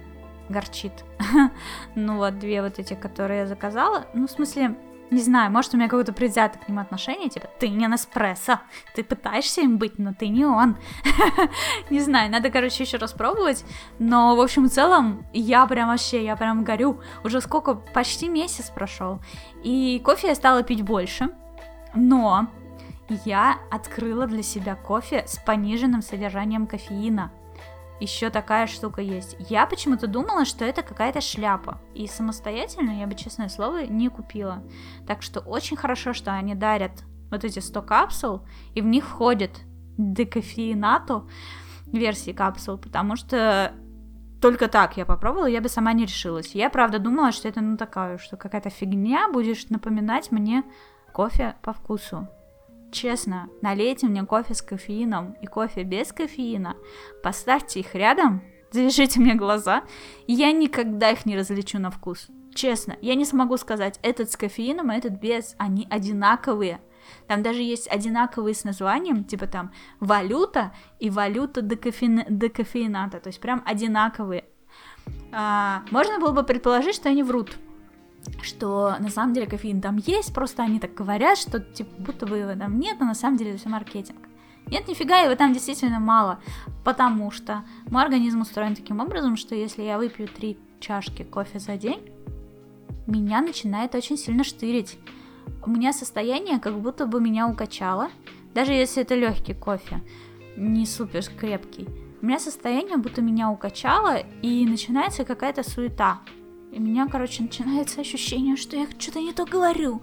[0.48, 0.92] горчит.
[1.94, 4.06] ну вот, две вот эти, которые я заказала.
[4.14, 4.76] Ну, в смысле,
[5.10, 8.60] не знаю, может, у меня какое-то предвзятое к ним отношение, типа, ты не Неспрессо,
[8.94, 10.76] ты пытаешься им быть, но ты не он.
[11.90, 13.64] не знаю, надо, короче, еще раз пробовать,
[13.98, 18.70] но, в общем, в целом, я прям вообще, я прям горю, уже сколько, почти месяц
[18.70, 19.20] прошел,
[19.62, 21.30] и кофе я стала пить больше,
[21.94, 22.48] но
[23.24, 27.30] я открыла для себя кофе с пониженным содержанием кофеина,
[28.00, 29.36] еще такая штука есть.
[29.38, 31.80] Я почему-то думала, что это какая-то шляпа.
[31.94, 34.62] И самостоятельно я бы, честное слово, не купила.
[35.06, 39.60] Так что очень хорошо, что они дарят вот эти 100 капсул, и в них входит
[39.96, 41.28] декофеинату
[41.86, 43.72] версии капсул, потому что
[44.40, 46.54] только так я попробовала, я бы сама не решилась.
[46.54, 50.62] Я, правда, думала, что это ну такая, что какая-то фигня будешь напоминать мне
[51.12, 52.28] кофе по вкусу.
[52.92, 56.76] Честно, налейте мне кофе с кофеином и кофе без кофеина,
[57.22, 59.84] поставьте их рядом, завяжите мне глаза,
[60.26, 62.28] и я никогда их не различу на вкус.
[62.54, 66.80] Честно, я не смогу сказать, этот с кофеином, а этот без, они одинаковые.
[67.26, 72.24] Там даже есть одинаковые с названием, типа там валюта и валюта декофе...
[72.28, 74.44] декофеината, то есть прям одинаковые.
[75.32, 77.56] А, можно было бы предположить, что они врут,
[78.42, 82.38] что на самом деле кофеин там есть, просто они так говорят, что типа будто бы
[82.38, 84.18] его там нет, но на самом деле это все маркетинг.
[84.66, 86.40] Нет, нифига его там действительно мало,
[86.84, 91.76] потому что мой организм устроен таким образом, что если я выпью три чашки кофе за
[91.76, 92.00] день,
[93.06, 94.98] меня начинает очень сильно штырить.
[95.64, 98.08] У меня состояние, как будто бы меня укачало,
[98.54, 100.02] даже если это легкий кофе,
[100.56, 101.86] не супер крепкий.
[102.20, 106.20] У меня состояние, будто меня укачало, и начинается какая-то суета.
[106.76, 110.02] И у меня, короче, начинается ощущение, что я что-то не то говорю,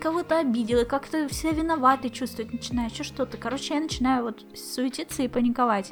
[0.00, 3.36] кого-то обидела, как-то себя виноватой чувствовать начинаю, еще что-то.
[3.36, 5.90] Короче, я начинаю вот суетиться и паниковать.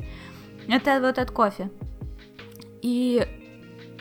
[0.66, 1.70] Это вот от кофе.
[2.80, 3.22] И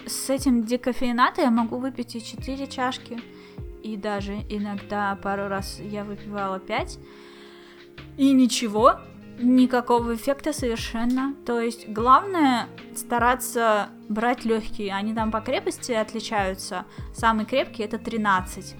[0.06, 3.20] с этим декофеината я могу выпить и 4 чашки,
[3.84, 7.00] и даже иногда пару раз я выпивала 5.
[8.16, 9.02] И ничего,
[9.40, 11.36] никакого эффекта совершенно.
[11.46, 14.94] То есть главное стараться брать легкие.
[14.94, 16.86] Они там по крепости отличаются.
[17.14, 18.76] Самый крепкий это 13.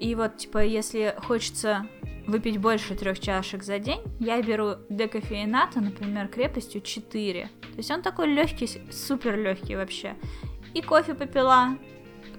[0.00, 1.86] И вот, типа, если хочется
[2.26, 7.50] выпить больше трех чашек за день, я беру декофеината, например, крепостью 4.
[7.60, 10.14] То есть он такой легкий, супер легкий вообще.
[10.74, 11.76] И кофе попила,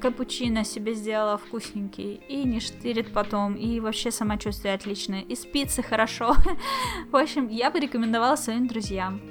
[0.03, 6.35] капучино себе сделала вкусненький, и не штырит потом, и вообще самочувствие отличное, и спится хорошо.
[7.11, 9.21] В общем, я бы рекомендовала своим друзьям.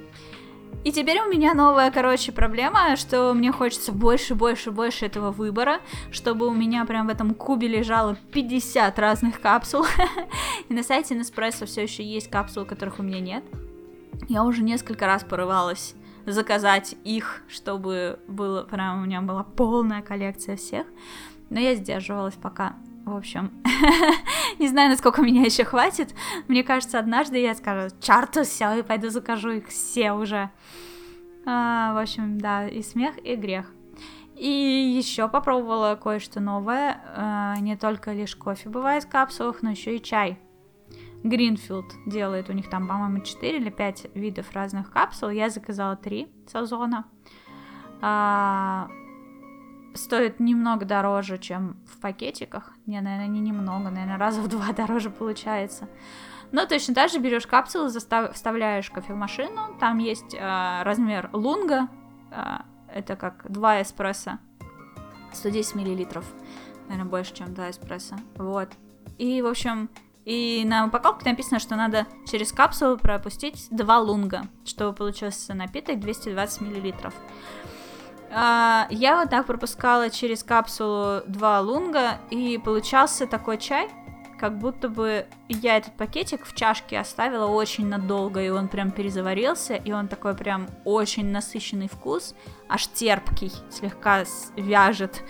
[0.83, 5.81] И теперь у меня новая, короче, проблема, что мне хочется больше, больше, больше этого выбора,
[6.11, 9.85] чтобы у меня прям в этом кубе лежало 50 разных капсул.
[10.71, 13.45] И на сайте Nespresso все еще есть капсулы, которых у меня нет.
[14.31, 15.95] Я уже несколько раз порывалась
[16.27, 20.87] заказать их, чтобы было прям у меня была полная коллекция всех.
[21.51, 22.77] Но я сдерживалась пока.
[23.05, 23.51] В общем,
[24.59, 26.15] не знаю, насколько меня еще хватит.
[26.47, 30.51] Мне кажется, однажды я скажу, чарту все, и пойду закажу их все уже.
[31.45, 33.67] А, в общем, да, и смех, и грех.
[34.37, 37.03] И еще попробовала кое-что новое.
[37.17, 40.39] А, не только лишь кофе бывает в капсулах, но еще и чай.
[41.23, 45.29] Гринфилд делает, у них там, по-моему, 4 или 5 видов разных капсул.
[45.29, 47.05] Я заказала 3 сезона.
[48.01, 48.89] А,
[49.95, 52.73] стоит немного дороже, чем в пакетиках.
[52.87, 55.89] Не, наверное, не немного, наверное, раза в два дороже получается.
[56.51, 58.35] Но точно так же берешь капсулу, застав...
[58.35, 59.77] вставляешь кофемашину.
[59.81, 61.89] Там есть э, размер лунга.
[62.31, 62.59] Э,
[62.93, 64.39] это как 2 эспрессо.
[65.33, 66.27] 110 миллилитров.
[66.89, 68.17] Наверное, больше, чем 2 эспрессо.
[68.37, 68.69] Вот.
[69.17, 69.89] И, в общем,
[70.25, 76.61] и на упаковке написано, что надо через капсулу пропустить 2 лунга, чтобы получился напиток 220
[76.61, 77.15] миллилитров.
[78.31, 83.89] А, я вот так пропускала через капсулу 2 лунга, и получался такой чай,
[84.43, 89.77] как будто бы я этот пакетик в чашке оставила очень надолго, и он прям перезаварился,
[89.77, 92.35] и он такой прям очень насыщенный вкус,
[92.69, 94.25] аж терпкий, слегка
[94.57, 95.23] вяжет.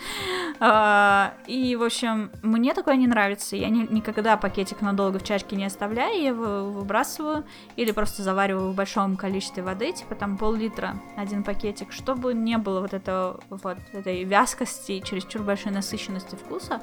[0.61, 3.55] А, и, в общем, мне такое не нравится.
[3.55, 7.45] Я ни, никогда пакетик надолго в чашке не оставляю, я его выбрасываю
[7.77, 12.81] или просто завариваю в большом количестве воды, типа там пол-литра один пакетик, чтобы не было
[12.81, 16.81] вот этого вот этой вязкости, чересчур большой насыщенности вкуса.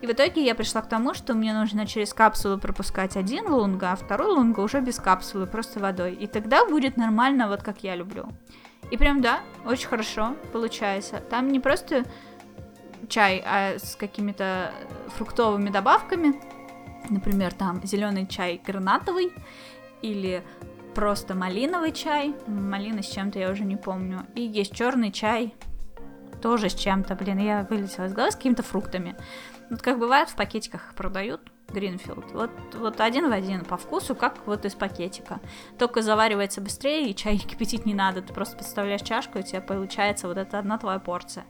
[0.00, 3.92] И в итоге я пришла к тому, что мне нужно через капсулу пропускать один лунга,
[3.92, 6.14] а второй лунга уже без капсулы, просто водой.
[6.14, 8.28] И тогда будет нормально, вот как я люблю.
[8.90, 11.20] И прям, да, очень хорошо получается.
[11.28, 12.04] Там не просто
[13.08, 14.72] чай, а с какими-то
[15.16, 16.40] фруктовыми добавками.
[17.10, 19.32] Например, там зеленый чай гранатовый
[20.00, 20.42] или
[20.94, 22.34] просто малиновый чай.
[22.46, 24.26] Малина с чем-то я уже не помню.
[24.34, 25.54] И есть черный чай,
[26.40, 29.14] тоже с чем-то, блин, я вылетела из головы с какими-то фруктами.
[29.70, 32.32] Вот как бывает в пакетиках продают, Гринфилд.
[32.32, 35.38] Вот, вот один в один по вкусу, как вот из пакетика.
[35.78, 38.20] Только заваривается быстрее, и чай кипятить не надо.
[38.20, 41.44] Ты просто подставляешь чашку, и у тебя получается вот эта одна твоя порция.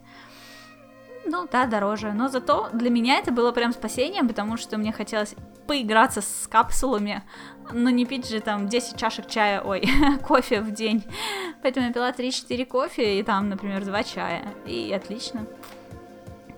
[1.25, 2.13] Ну да, дороже.
[2.13, 5.35] Но зато для меня это было прям спасением, потому что мне хотелось
[5.67, 7.23] поиграться с капсулами,
[7.71, 9.87] но не пить же там 10 чашек чая, ой,
[10.27, 11.03] кофе в день.
[11.63, 14.43] Поэтому я пила 3-4 кофе и там, например, 2 чая.
[14.65, 15.47] И отлично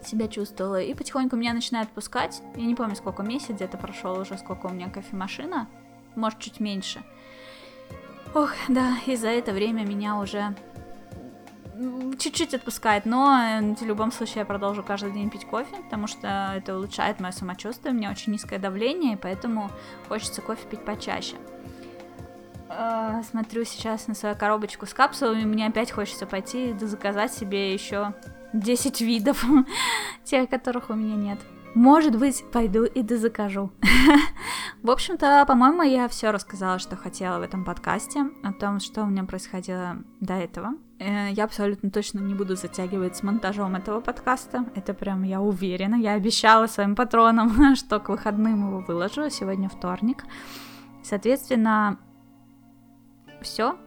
[0.07, 0.81] себя чувствовала.
[0.81, 2.41] И потихоньку меня начинает пускать.
[2.55, 5.67] Я не помню, сколько месяц где-то прошел уже, сколько у меня кофемашина.
[6.15, 7.03] Может, чуть меньше.
[8.33, 10.55] Ох, да, и за это время меня уже
[12.19, 16.53] чуть-чуть отпускает, но э, в любом случае я продолжу каждый день пить кофе, потому что
[16.55, 19.71] это улучшает мое самочувствие, у меня очень низкое давление, и поэтому
[20.07, 21.35] хочется кофе пить почаще.
[22.69, 28.13] Э, смотрю сейчас на свою коробочку с капсулами, мне опять хочется пойти заказать себе еще
[28.53, 29.43] 10 видов,
[30.23, 31.39] тех, которых у меня нет.
[31.75, 33.71] Может быть, пойду и дозакажу.
[34.83, 39.05] в общем-то, по-моему, я все рассказала, что хотела в этом подкасте, о том, что у
[39.07, 40.75] меня происходило до этого.
[40.99, 44.65] Э, я абсолютно точно не буду затягивать с монтажом этого подкаста.
[44.75, 45.95] Это прям я уверена.
[45.95, 49.31] Я обещала своим патронам, что к выходным его выложу.
[49.31, 50.25] Сегодня вторник.
[51.03, 51.97] Соответственно,
[53.41, 53.77] все.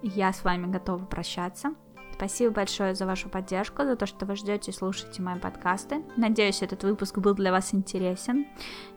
[0.00, 1.74] Я с вами готова прощаться.
[2.14, 6.02] Спасибо большое за вашу поддержку, за то, что вы ждете и слушаете мои подкасты.
[6.16, 8.46] Надеюсь, этот выпуск был для вас интересен.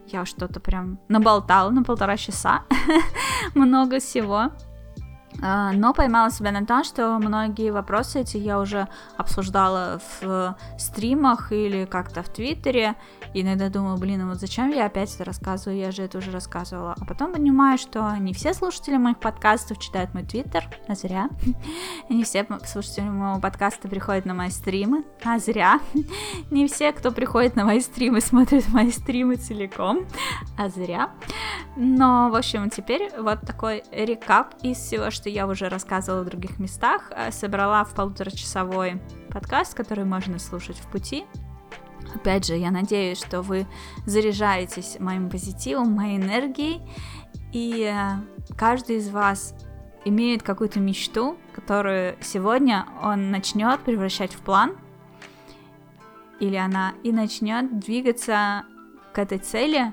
[0.06, 2.64] Я что-то прям наболтала на полтора часа.
[3.54, 4.52] Много всего.
[5.42, 11.52] А, но поймала себя на том, что многие вопросы эти я уже обсуждала в стримах
[11.52, 12.94] или как-то в Твиттере,
[13.34, 16.30] и иногда думаю, блин, а вот зачем я опять это рассказываю, я же это уже
[16.30, 16.94] рассказывала.
[17.00, 21.28] А потом понимаю, что не все слушатели моих подкастов читают мой Твиттер, а зря.
[22.08, 25.80] Не все слушатели моего подкаста приходят на мои стримы, а зря.
[26.50, 30.06] Не все, кто приходит на мои стримы, смотрят мои стримы целиком,
[30.56, 31.10] а зря.
[31.76, 36.58] Но, в общем, теперь вот такой рекап из всего, что я уже рассказывала в других
[36.58, 39.00] местах, э, собрала в полуторачасовой
[39.30, 41.24] подкаст, который можно слушать в пути,
[42.14, 43.66] Опять же, я надеюсь, что вы
[44.06, 46.80] заряжаетесь моим позитивом, моей энергией,
[47.52, 49.54] и э, каждый из вас
[50.04, 54.76] имеет какую-то мечту, которую сегодня он начнет превращать в план,
[56.38, 58.64] или она и начнет двигаться
[59.12, 59.92] к этой цели,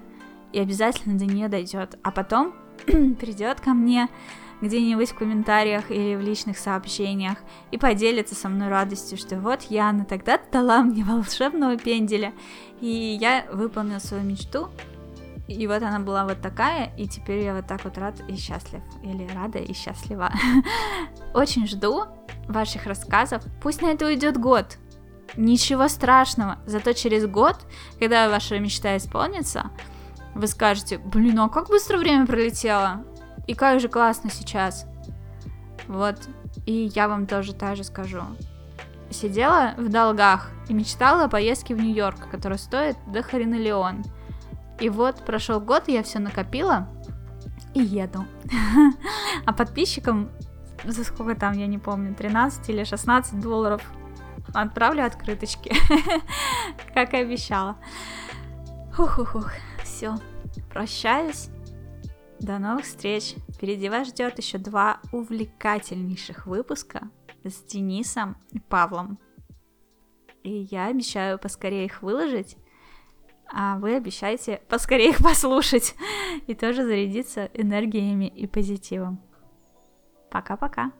[0.51, 2.53] и обязательно до нее дойдет, а потом
[2.85, 4.07] придет ко мне
[4.63, 7.37] где-нибудь в комментариях или в личных сообщениях
[7.71, 12.33] и поделится со мной радостью, что вот Яна тогда-то дала мне волшебного пенделя,
[12.79, 14.69] и я выполнил свою мечту,
[15.47, 18.81] и вот она была вот такая, и теперь я вот так вот рад и счастлив,
[19.03, 20.31] или рада и счастлива.
[21.33, 22.05] Очень жду
[22.47, 23.43] ваших рассказов.
[23.61, 24.77] Пусть на это уйдет год.
[25.35, 26.59] Ничего страшного.
[26.65, 27.57] Зато через год,
[27.99, 29.71] когда ваша мечта исполнится,
[30.33, 33.05] вы скажете, блин, а как быстро время пролетело?
[33.47, 34.85] И как же классно сейчас.
[35.87, 36.17] Вот.
[36.65, 38.21] И я вам тоже так же скажу.
[39.09, 44.03] Сидела в долгах и мечтала о поездке в Нью-Йорк, которая стоит до хрена леон.
[44.79, 46.87] И вот прошел год, и я все накопила
[47.73, 48.25] и еду.
[49.45, 50.29] А подписчикам
[50.83, 53.81] за сколько там, я не помню, 13 или 16 долларов
[54.53, 55.75] отправлю открыточки,
[56.93, 57.77] как и обещала.
[58.97, 59.51] Ух-ух-ух,
[59.83, 60.15] все,
[60.71, 61.49] прощаюсь.
[62.43, 63.35] До новых встреч!
[63.55, 67.09] Впереди вас ждет еще два увлекательнейших выпуска
[67.45, 69.17] с Денисом и Павлом.
[70.43, 72.57] И я обещаю поскорее их выложить,
[73.49, 75.95] а вы обещаете поскорее их послушать
[76.45, 79.21] и тоже зарядиться энергиями и позитивом.
[80.29, 80.91] Пока-пока!